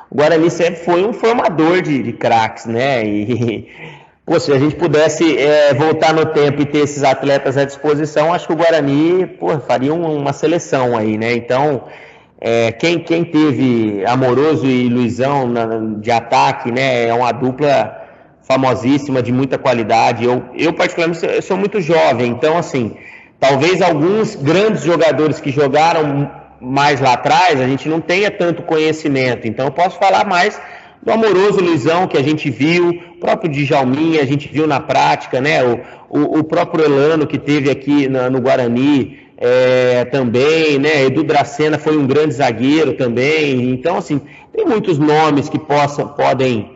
o 0.10 0.15
Guarani 0.15 0.50
sempre 0.50 0.84
foi 0.84 1.05
um 1.05 1.13
formador 1.13 1.81
de, 1.81 2.01
de 2.01 2.13
craques, 2.13 2.65
né? 2.65 3.05
E 3.05 3.67
pô, 4.25 4.39
se 4.39 4.51
a 4.51 4.58
gente 4.58 4.75
pudesse 4.75 5.38
é, 5.38 5.74
voltar 5.74 6.13
no 6.13 6.25
tempo 6.25 6.62
e 6.62 6.65
ter 6.65 6.79
esses 6.79 7.03
atletas 7.03 7.58
à 7.58 7.65
disposição, 7.65 8.34
acho 8.34 8.48
que 8.48 8.53
o 8.53 8.58
Guarani 8.58 9.27
pô, 9.27 9.60
faria 9.60 9.93
uma 9.93 10.34
seleção 10.34 10.98
aí, 10.98 11.17
né? 11.17 11.34
Então, 11.36 11.84
é, 12.41 12.72
quem, 12.72 13.00
quem 13.00 13.25
teve 13.25 14.03
Amoroso 14.05 14.65
e 14.65 14.88
Luizão 14.88 15.48
na, 15.48 15.65
de 16.00 16.10
ataque, 16.10 16.72
né, 16.72 17.08
é 17.08 17.13
uma 17.13 17.31
dupla 17.31 17.99
famosíssima, 18.50 19.22
de 19.22 19.32
muita 19.32 19.58
qualidade. 19.58 20.25
Eu, 20.25 20.44
eu 20.56 20.74
particularmente, 20.74 21.24
eu 21.24 21.41
sou 21.41 21.56
muito 21.56 21.79
jovem, 21.79 22.32
então, 22.32 22.58
assim, 22.58 22.96
talvez 23.39 23.82
alguns 23.82 24.36
grandes 24.36 24.84
jogadores 24.84 25.39
que 25.39 25.51
jogaram 25.51 26.32
mais 26.60 27.00
lá 27.00 27.13
atrás, 27.13 27.62
a 27.62 27.68
gente 27.68 27.88
não 27.88 28.01
tenha 28.01 28.32
tanto 28.32 28.63
conhecimento. 28.63 29.48
Então, 29.48 29.65
eu 29.65 29.72
posso 29.72 29.98
falar 30.00 30.25
mais 30.25 30.60
do 31.01 31.12
amoroso 31.12 31.62
Luizão 31.62 32.08
que 32.08 32.18
a 32.18 32.24
gente 32.24 32.50
viu, 32.50 32.89
o 32.89 33.20
próprio 33.20 33.51
Djalminha, 33.51 34.22
a 34.22 34.25
gente 34.25 34.50
viu 34.51 34.68
na 34.68 34.79
prática, 34.79 35.39
né? 35.39 35.63
O, 35.63 35.79
o, 36.10 36.39
o 36.39 36.44
próprio 36.44 36.84
Elano 36.84 37.27
que 37.27 37.38
teve 37.38 37.70
aqui 37.70 38.10
na, 38.10 38.29
no 38.29 38.41
Guarani 38.41 39.20
é, 39.38 40.06
também, 40.06 40.77
né? 40.77 41.06
Edu 41.06 41.24
Dracena 41.24 41.77
foi 41.77 41.98
um 41.98 42.06
grande 42.06 42.34
zagueiro 42.34 42.94
também. 42.94 43.72
Então, 43.72 43.98
assim, 43.98 44.20
tem 44.53 44.65
muitos 44.65 44.98
nomes 44.98 45.48
que 45.48 45.58
possam, 45.58 46.10
podem, 46.10 46.70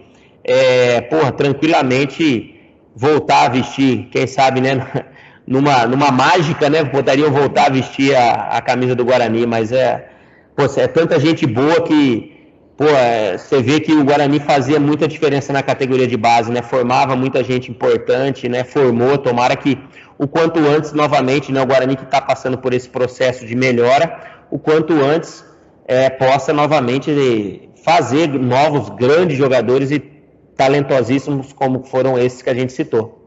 é, 0.44 1.02
porra, 1.02 1.32
tranquilamente 1.32 2.54
voltar 2.96 3.46
a 3.46 3.50
vestir, 3.50 4.08
quem 4.12 4.28
sabe, 4.28 4.62
né? 4.62 4.86
numa, 5.48 5.86
numa 5.86 6.12
mágica, 6.12 6.70
né? 6.70 6.84
Poderiam 6.84 7.32
voltar 7.32 7.68
a 7.68 7.70
vestir 7.70 8.16
a, 8.16 8.58
a 8.58 8.62
camisa 8.62 8.96
do 8.96 9.06
Guarani, 9.06 9.46
mas 9.46 9.72
é, 9.72 10.10
pô, 10.56 10.64
é 10.78 10.88
tanta 10.88 11.20
gente 11.20 11.46
boa 11.46 11.82
que 11.82 12.32
pô, 12.78 12.86
é, 12.86 13.38
você 13.38 13.62
vê 13.62 13.80
que 13.80 13.94
o 13.94 14.04
Guarani 14.04 14.40
fazia 14.40 14.80
muita 14.80 15.08
diferença 15.08 15.54
na 15.54 15.64
categoria 15.64 16.08
de 16.08 16.18
base, 16.18 16.52
né? 16.52 16.62
Formava 16.62 17.16
muita 17.16 17.44
gente 17.44 17.70
importante, 17.70 18.48
né? 18.50 18.64
Formou, 18.64 19.18
tomara 19.18 19.56
que 19.56 19.78
o 20.18 20.28
quanto 20.28 20.60
antes, 20.60 20.94
novamente, 20.94 21.52
né? 21.52 21.62
O 21.62 21.66
Guarani 21.66 21.96
que 21.96 22.04
está 22.04 22.22
passando 22.22 22.58
por 22.58 22.74
esse 22.74 22.90
processo 22.90 23.46
de 23.46 23.56
melhora, 23.56 24.20
o 24.50 24.60
quanto 24.60 24.94
antes 24.94 25.44
é, 25.86 26.10
possa 26.10 26.54
novamente 26.54 27.70
fazer 27.84 28.30
novos 28.30 28.90
grandes 28.90 29.38
jogadores 29.38 29.92
e 29.92 30.12
talentosíssimos 30.56 31.54
como 31.54 31.84
foram 31.84 32.18
esses 32.18 32.42
que 32.42 32.50
a 32.50 32.54
gente 32.54 32.74
citou. 32.74 33.24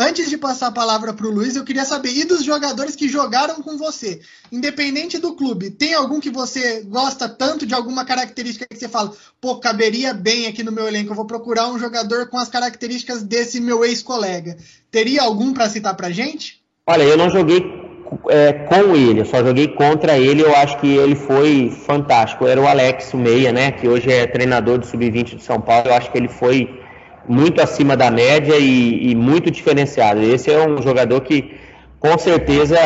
Antes 0.00 0.30
de 0.30 0.38
passar 0.38 0.68
a 0.68 0.72
palavra 0.72 1.12
para 1.12 1.26
o 1.26 1.30
Luiz, 1.30 1.56
eu 1.56 1.64
queria 1.64 1.84
saber, 1.84 2.12
e 2.12 2.24
dos 2.24 2.44
jogadores 2.44 2.94
que 2.94 3.08
jogaram 3.08 3.60
com 3.60 3.76
você? 3.76 4.20
Independente 4.52 5.18
do 5.18 5.34
clube, 5.34 5.70
tem 5.70 5.92
algum 5.92 6.20
que 6.20 6.30
você 6.30 6.82
gosta 6.82 7.28
tanto 7.28 7.66
de 7.66 7.74
alguma 7.74 8.04
característica 8.04 8.64
que 8.70 8.78
você 8.78 8.88
fala, 8.88 9.12
pô, 9.40 9.56
caberia 9.56 10.14
bem 10.14 10.46
aqui 10.46 10.62
no 10.62 10.70
meu 10.70 10.86
elenco, 10.86 11.10
eu 11.10 11.16
vou 11.16 11.24
procurar 11.24 11.68
um 11.68 11.80
jogador 11.80 12.28
com 12.28 12.38
as 12.38 12.48
características 12.48 13.24
desse 13.24 13.60
meu 13.60 13.84
ex-colega. 13.84 14.56
Teria 14.88 15.22
algum 15.22 15.52
para 15.52 15.68
citar 15.68 15.96
para 15.96 16.12
gente? 16.12 16.62
Olha, 16.86 17.02
eu 17.02 17.16
não 17.16 17.28
joguei 17.28 17.87
é, 18.28 18.52
com 18.52 18.94
ele, 18.94 19.20
eu 19.20 19.24
só 19.24 19.44
joguei 19.44 19.68
contra 19.68 20.18
ele, 20.18 20.42
eu 20.42 20.54
acho 20.56 20.78
que 20.78 20.96
ele 20.96 21.14
foi 21.14 21.70
fantástico. 21.70 22.46
Era 22.46 22.60
o 22.60 22.66
Alex, 22.66 23.12
o 23.12 23.16
meia, 23.16 23.52
né, 23.52 23.72
que 23.72 23.88
hoje 23.88 24.10
é 24.10 24.26
treinador 24.26 24.78
do 24.78 24.86
Sub-20 24.86 25.36
de 25.36 25.42
São 25.42 25.60
Paulo, 25.60 25.88
eu 25.88 25.94
acho 25.94 26.10
que 26.10 26.18
ele 26.18 26.28
foi 26.28 26.80
muito 27.28 27.60
acima 27.60 27.96
da 27.96 28.10
média 28.10 28.56
e, 28.56 29.10
e, 29.10 29.14
muito 29.14 29.50
diferenciado. 29.50 30.22
Esse 30.22 30.50
é 30.50 30.66
um 30.66 30.80
jogador 30.80 31.20
que 31.20 31.54
com 32.00 32.16
certeza 32.16 32.78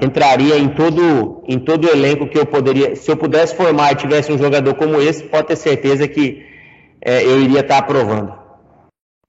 entraria 0.00 0.56
em 0.56 0.68
todo 0.68 1.42
em 1.48 1.58
todo 1.58 1.86
o 1.86 1.90
elenco 1.90 2.28
que 2.28 2.38
eu 2.38 2.46
poderia, 2.46 2.94
se 2.94 3.10
eu 3.10 3.16
pudesse 3.16 3.56
formar 3.56 3.92
e 3.92 3.96
tivesse 3.96 4.30
um 4.30 4.38
jogador 4.38 4.74
como 4.74 5.00
esse, 5.00 5.24
pode 5.24 5.48
ter 5.48 5.56
certeza 5.56 6.06
que 6.06 6.46
é, 7.00 7.24
eu 7.24 7.40
iria 7.40 7.60
estar 7.60 7.78
aprovando. 7.78 8.36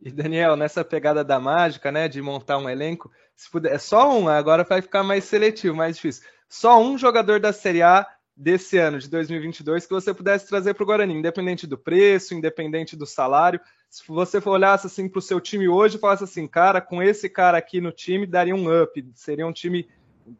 E 0.02 0.12
Daniel, 0.12 0.56
nessa 0.56 0.84
pegada 0.84 1.24
da 1.24 1.40
mágica, 1.40 1.92
né, 1.92 2.08
de 2.08 2.22
montar 2.22 2.58
um 2.58 2.70
elenco, 2.70 3.10
se 3.40 3.50
puder, 3.50 3.72
é 3.72 3.78
só 3.78 4.20
um, 4.20 4.28
agora 4.28 4.66
vai 4.66 4.82
ficar 4.82 5.02
mais 5.02 5.24
seletivo, 5.24 5.74
mais 5.74 5.96
difícil. 5.96 6.28
Só 6.50 6.78
um 6.78 6.98
jogador 6.98 7.40
da 7.40 7.54
Série 7.54 7.82
A 7.82 8.06
desse 8.36 8.78
ano, 8.78 9.00
de 9.00 9.10
2022, 9.10 9.86
que 9.86 9.94
você 9.94 10.14
pudesse 10.14 10.46
trazer 10.46 10.74
para 10.74 10.84
o 10.84 10.86
Guarani, 10.86 11.14
independente 11.14 11.66
do 11.66 11.78
preço, 11.78 12.34
independente 12.34 12.98
do 12.98 13.06
salário. 13.06 13.62
Se 13.90 14.04
você 14.10 14.42
for 14.42 14.52
olhasse 14.52 14.88
assim 14.88 15.08
para 15.08 15.20
o 15.20 15.22
seu 15.22 15.40
time 15.40 15.70
hoje 15.70 15.96
e 15.96 16.00
falasse 16.02 16.26
assim, 16.26 16.46
cara, 16.50 16.82
com 16.82 17.02
esse 17.02 17.30
cara 17.30 17.58
aqui 17.58 17.80
no 17.80 17.94
time 17.94 18.26
daria 18.26 18.54
um 18.54 18.84
up, 18.84 19.10
seria 19.16 19.48
um 19.48 19.54
time 19.54 19.88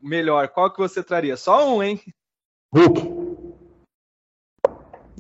melhor. 0.02 0.50
Qual 0.50 0.70
que 0.70 0.80
você 0.80 1.02
traria? 1.02 1.38
Só 1.38 1.74
um, 1.74 1.82
hein? 1.82 2.02
Hulk. 2.76 3.00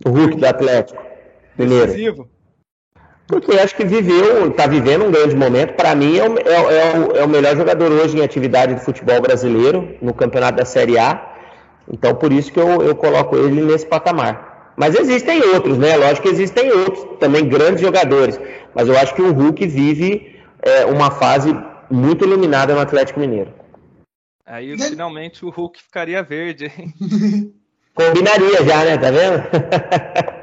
O 0.05 0.09
Hulk 0.09 0.35
do 0.35 0.45
Atlético. 0.45 1.01
Primeiro. 1.55 2.29
Porque 3.29 3.51
acho 3.59 3.75
que 3.75 3.85
viveu, 3.85 4.49
está 4.49 4.65
vivendo 4.65 5.05
um 5.05 5.11
grande 5.11 5.35
momento. 5.35 5.75
Para 5.75 5.93
mim, 5.93 6.17
é 6.17 6.27
o, 6.27 6.39
é, 6.39 6.51
é, 6.51 6.99
o, 6.99 7.17
é 7.17 7.23
o 7.23 7.29
melhor 7.29 7.55
jogador 7.55 7.91
hoje 7.91 8.17
em 8.17 8.23
atividade 8.23 8.73
de 8.73 8.81
futebol 8.81 9.21
brasileiro, 9.21 9.95
no 10.01 10.15
campeonato 10.15 10.57
da 10.57 10.65
Série 10.65 10.97
A. 10.97 11.31
Então, 11.87 12.15
por 12.15 12.33
isso 12.33 12.51
que 12.51 12.59
eu, 12.59 12.81
eu 12.81 12.95
coloco 12.95 13.37
ele 13.37 13.61
nesse 13.61 13.85
patamar. 13.85 14.73
Mas 14.75 14.95
existem 14.95 15.43
outros, 15.43 15.77
né? 15.77 15.95
Lógico 15.95 16.23
que 16.23 16.33
existem 16.33 16.71
outros, 16.71 17.19
também 17.19 17.47
grandes 17.47 17.81
jogadores. 17.81 18.39
Mas 18.73 18.87
eu 18.87 18.97
acho 18.97 19.13
que 19.13 19.21
o 19.21 19.31
Hulk 19.31 19.67
vive 19.67 20.35
é, 20.63 20.85
uma 20.85 21.11
fase 21.11 21.55
muito 21.87 22.25
iluminada 22.25 22.73
no 22.73 22.79
Atlético 22.79 23.19
Mineiro. 23.19 23.53
Aí 24.43 24.75
finalmente 24.79 25.45
o 25.45 25.51
Hulk 25.51 25.79
ficaria 25.83 26.23
verde, 26.23 26.71
hein? 26.75 26.95
Combinaria 27.93 28.63
já, 28.65 28.85
né? 28.85 28.97
Tá 28.97 29.11
vendo? 29.11 29.43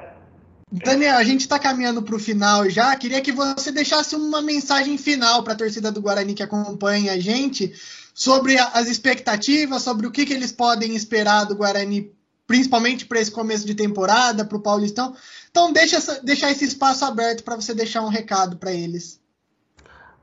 Daniel, 0.70 1.16
a 1.16 1.22
gente 1.22 1.42
está 1.42 1.58
caminhando 1.60 2.02
para 2.02 2.16
o 2.16 2.18
final 2.18 2.68
já. 2.68 2.94
Queria 2.96 3.20
que 3.20 3.30
você 3.30 3.70
deixasse 3.70 4.16
uma 4.16 4.42
mensagem 4.42 4.98
final 4.98 5.42
para 5.44 5.52
a 5.52 5.56
torcida 5.56 5.92
do 5.92 6.00
Guarani 6.00 6.34
que 6.34 6.42
acompanha 6.42 7.12
a 7.12 7.18
gente 7.18 7.72
sobre 8.12 8.58
as 8.58 8.88
expectativas, 8.88 9.82
sobre 9.82 10.06
o 10.06 10.10
que, 10.10 10.26
que 10.26 10.32
eles 10.32 10.50
podem 10.50 10.96
esperar 10.96 11.44
do 11.44 11.54
Guarani, 11.54 12.10
principalmente 12.46 13.06
para 13.06 13.20
esse 13.20 13.30
começo 13.30 13.64
de 13.64 13.74
temporada, 13.74 14.44
para 14.44 14.56
o 14.56 14.60
Paulistão. 14.60 15.14
Então, 15.50 15.72
deixa, 15.72 16.00
deixar 16.24 16.50
esse 16.50 16.64
espaço 16.64 17.04
aberto 17.04 17.44
para 17.44 17.54
você 17.54 17.72
deixar 17.72 18.02
um 18.02 18.08
recado 18.08 18.56
para 18.56 18.72
eles. 18.72 19.20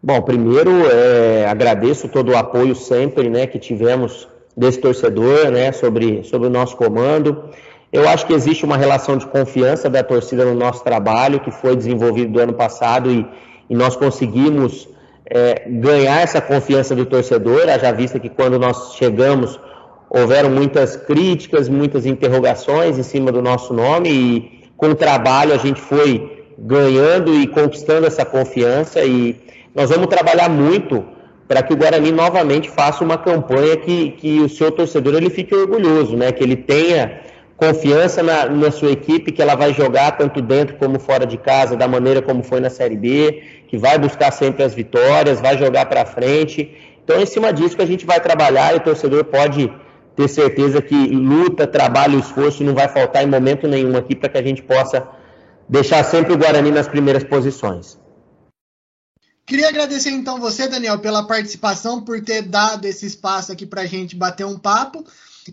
Bom, 0.02 0.22
primeiro, 0.22 0.72
é, 0.92 1.48
agradeço 1.48 2.10
todo 2.10 2.34
o 2.34 2.38
apoio 2.38 2.76
sempre 2.76 3.30
né, 3.30 3.48
que 3.48 3.58
tivemos 3.58 4.28
desse 4.58 4.80
torcedor 4.80 5.50
né, 5.52 5.72
sobre, 5.72 6.24
sobre 6.26 6.48
o 6.48 6.52
nosso 6.52 6.76
comando. 6.76 7.50
Eu 7.94 8.10
acho 8.10 8.26
que 8.26 8.34
existe 8.34 8.66
uma 8.66 8.76
relação 8.76 9.18
de 9.18 9.28
confiança 9.28 9.88
da 9.88 10.04
torcida 10.04 10.44
no 10.44 10.56
nosso 10.56 10.84
trabalho, 10.84 11.40
que 11.40 11.52
foi 11.52 11.76
desenvolvido 11.76 12.32
do 12.32 12.40
ano 12.40 12.54
passado 12.54 13.12
e, 13.12 13.24
e 13.70 13.76
nós 13.76 13.96
conseguimos 13.96 14.90
é, 15.28 15.62
ganhar 15.68 16.22
essa 16.22 16.42
confiança 16.42 16.96
do 16.96 17.06
torcedor, 17.06 17.68
já 17.80 17.92
vista 17.92 18.20
que 18.20 18.30
quando 18.30 18.58
nós 18.58 18.96
chegamos 18.96 19.60
houveram 20.10 20.50
muitas 20.50 20.96
críticas, 20.96 21.70
muitas 21.70 22.08
interrogações 22.08 22.98
em 22.98 23.04
cima 23.04 23.32
do 23.32 23.44
nosso 23.44 23.74
nome 23.76 24.10
e 24.10 24.64
com 24.76 24.90
o 24.90 24.96
trabalho 24.96 25.54
a 25.54 25.58
gente 25.58 25.80
foi 25.80 26.46
ganhando 26.58 27.32
e 27.34 27.46
conquistando 27.46 28.08
essa 28.08 28.26
confiança 28.26 29.04
e 29.04 29.36
nós 29.74 29.92
vamos 29.92 30.08
trabalhar 30.08 30.50
muito 30.50 31.04
para 31.48 31.62
que 31.62 31.74
o 31.74 31.78
Guarani 31.78 32.12
novamente 32.12 32.72
faça 32.72 33.04
uma 33.04 33.20
campanha 33.20 33.78
que, 33.78 34.12
que 34.12 34.40
o 34.40 34.50
seu 34.50 34.72
torcedor 34.72 35.14
ele 35.14 35.30
fique 35.30 35.54
orgulhoso, 35.54 36.16
né? 36.16 36.32
que 36.32 36.44
ele 36.44 36.56
tenha 36.56 37.22
confiança 37.64 38.22
na, 38.22 38.50
na, 38.50 38.72
sua 38.72 38.92
equipe, 38.92 39.32
que 39.32 39.42
ela 39.42 39.56
vai 39.56 39.74
jogar 39.74 40.12
tanto 40.18 40.42
dentro 40.42 40.76
como 40.76 41.00
fora 41.00 41.26
de 41.26 41.38
casa, 41.38 41.78
da 41.78 41.88
maneira 41.88 42.22
como 42.22 42.44
foi 42.44 42.60
na 42.60 42.70
Série 42.70 42.98
B, 42.98 43.64
que 43.70 43.78
vai 43.78 43.98
buscar 43.98 44.32
sempre 44.32 44.64
as 44.64 44.74
vitórias, 44.74 45.40
vai 45.40 45.58
jogar 45.58 45.86
para 45.86 46.06
frente. 46.06 46.76
Então, 47.04 47.22
em 47.22 47.26
cima 47.26 47.54
disso 47.54 47.78
que 47.78 47.82
a 47.82 47.86
gente 47.86 48.06
vai 48.06 48.20
trabalhar 48.20 48.74
e 48.74 48.78
o 48.78 48.80
torcedor 48.82 49.24
pode 49.24 49.72
ter 50.14 50.28
certeza 50.28 50.82
que 50.82 50.96
luta, 51.08 51.66
trabalho, 51.66 52.20
esforço 52.20 52.64
não 52.64 52.74
vai 52.74 52.90
faltar 52.90 53.24
em 53.24 53.28
momento 53.28 53.68
nenhum 53.68 53.96
aqui 53.96 54.14
para 54.14 54.30
que 54.30 54.38
a 54.38 54.44
gente 54.44 54.62
possa 54.62 55.08
deixar 55.68 56.04
sempre 56.04 56.34
o 56.34 56.38
Guarani 56.38 56.70
nas 56.70 56.88
primeiras 56.88 57.24
posições. 57.24 57.98
Queria 59.46 59.70
agradecer 59.70 60.12
então 60.12 60.40
você, 60.40 60.68
Daniel, 60.68 61.00
pela 61.00 61.26
participação, 61.26 62.02
por 62.04 62.22
ter 62.22 62.42
dado 62.42 62.86
esse 62.86 63.06
espaço 63.06 63.52
aqui 63.52 63.66
para 63.66 63.82
a 63.82 63.86
gente 63.86 64.16
bater 64.16 64.46
um 64.46 64.58
papo 64.58 65.04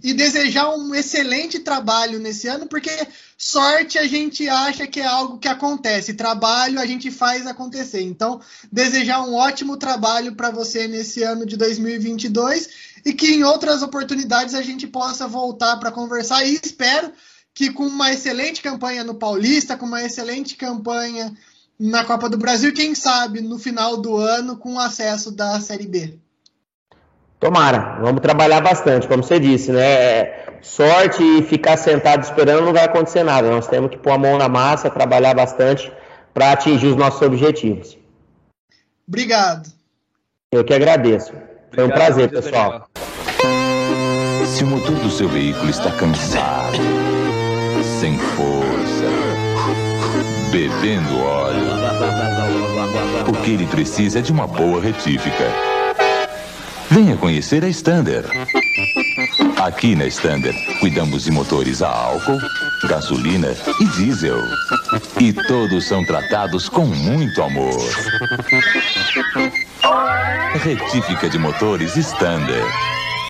e 0.02 0.12
desejar 0.12 0.70
um 0.74 0.94
excelente 0.94 1.58
trabalho 1.58 2.18
nesse 2.18 2.46
ano, 2.46 2.66
porque 2.66 2.90
sorte 3.36 3.98
a 3.98 4.06
gente 4.06 4.48
acha 4.48 4.86
que 4.86 5.00
é 5.00 5.06
algo 5.06 5.38
que 5.38 5.48
acontece, 5.48 6.14
trabalho 6.14 6.78
a 6.78 6.86
gente 6.86 7.10
faz 7.10 7.46
acontecer. 7.46 8.02
Então, 8.02 8.40
desejar 8.70 9.22
um 9.22 9.34
ótimo 9.34 9.76
trabalho 9.76 10.34
para 10.34 10.50
você 10.50 10.86
nesse 10.86 11.22
ano 11.22 11.44
de 11.44 11.56
2022 11.56 12.68
e 13.04 13.12
que 13.12 13.34
em 13.34 13.42
outras 13.42 13.82
oportunidades 13.82 14.54
a 14.54 14.62
gente 14.62 14.86
possa 14.86 15.26
voltar 15.26 15.76
para 15.78 15.90
conversar 15.90 16.44
e 16.44 16.60
espero 16.62 17.12
que 17.52 17.72
com 17.72 17.86
uma 17.86 18.12
excelente 18.12 18.62
campanha 18.62 19.02
no 19.02 19.14
Paulista, 19.14 19.76
com 19.76 19.86
uma 19.86 20.02
excelente 20.02 20.56
campanha 20.56 21.36
na 21.78 22.04
Copa 22.04 22.28
do 22.28 22.36
Brasil, 22.36 22.72
quem 22.72 22.94
sabe 22.94 23.40
no 23.40 23.58
final 23.58 23.96
do 23.96 24.16
ano 24.16 24.56
com 24.56 24.78
acesso 24.78 25.30
da 25.30 25.58
Série 25.60 25.86
B. 25.86 26.18
Tomara, 27.40 27.98
vamos 28.02 28.20
trabalhar 28.20 28.60
bastante, 28.60 29.08
como 29.08 29.22
você 29.22 29.40
disse, 29.40 29.72
né? 29.72 30.30
Sorte 30.60 31.22
e 31.22 31.42
ficar 31.42 31.78
sentado 31.78 32.22
esperando 32.22 32.66
não 32.66 32.72
vai 32.74 32.84
acontecer 32.84 33.24
nada. 33.24 33.50
Nós 33.50 33.66
temos 33.66 33.90
que 33.90 33.96
pôr 33.96 34.12
a 34.12 34.18
mão 34.18 34.36
na 34.36 34.46
massa, 34.46 34.90
trabalhar 34.90 35.32
bastante 35.32 35.90
para 36.34 36.52
atingir 36.52 36.88
os 36.88 36.96
nossos 36.96 37.22
objetivos. 37.22 37.96
Obrigado. 39.08 39.70
Eu 40.52 40.62
que 40.62 40.74
agradeço. 40.74 41.32
Foi 41.74 41.84
um 41.84 41.90
prazer, 41.90 42.28
pessoal. 42.28 42.86
Se 44.44 44.62
o 44.62 44.66
motor 44.66 44.96
do 44.96 45.10
seu 45.10 45.28
veículo 45.28 45.70
está 45.70 45.90
cansado, 45.92 46.76
sem 48.00 48.18
força, 48.18 49.06
bebendo 50.52 51.18
óleo, 51.18 51.70
o 53.26 53.32
que 53.42 53.52
ele 53.52 53.66
precisa 53.66 54.18
é 54.18 54.22
de 54.22 54.30
uma 54.30 54.46
boa 54.46 54.82
retífica. 54.82 55.79
Venha 56.90 57.16
conhecer 57.16 57.64
a 57.64 57.68
Stander. 57.68 58.24
Aqui 59.62 59.94
na 59.94 60.06
Stander, 60.06 60.52
cuidamos 60.80 61.24
de 61.24 61.30
motores 61.30 61.82
a 61.82 61.88
álcool, 61.88 62.40
gasolina 62.88 63.54
e 63.80 63.84
diesel. 63.96 64.42
E 65.20 65.32
todos 65.32 65.84
são 65.84 66.04
tratados 66.04 66.68
com 66.68 66.86
muito 66.86 67.40
amor. 67.42 67.78
Retífica 70.64 71.28
de 71.28 71.38
motores 71.38 71.96
Stander. 71.96 72.64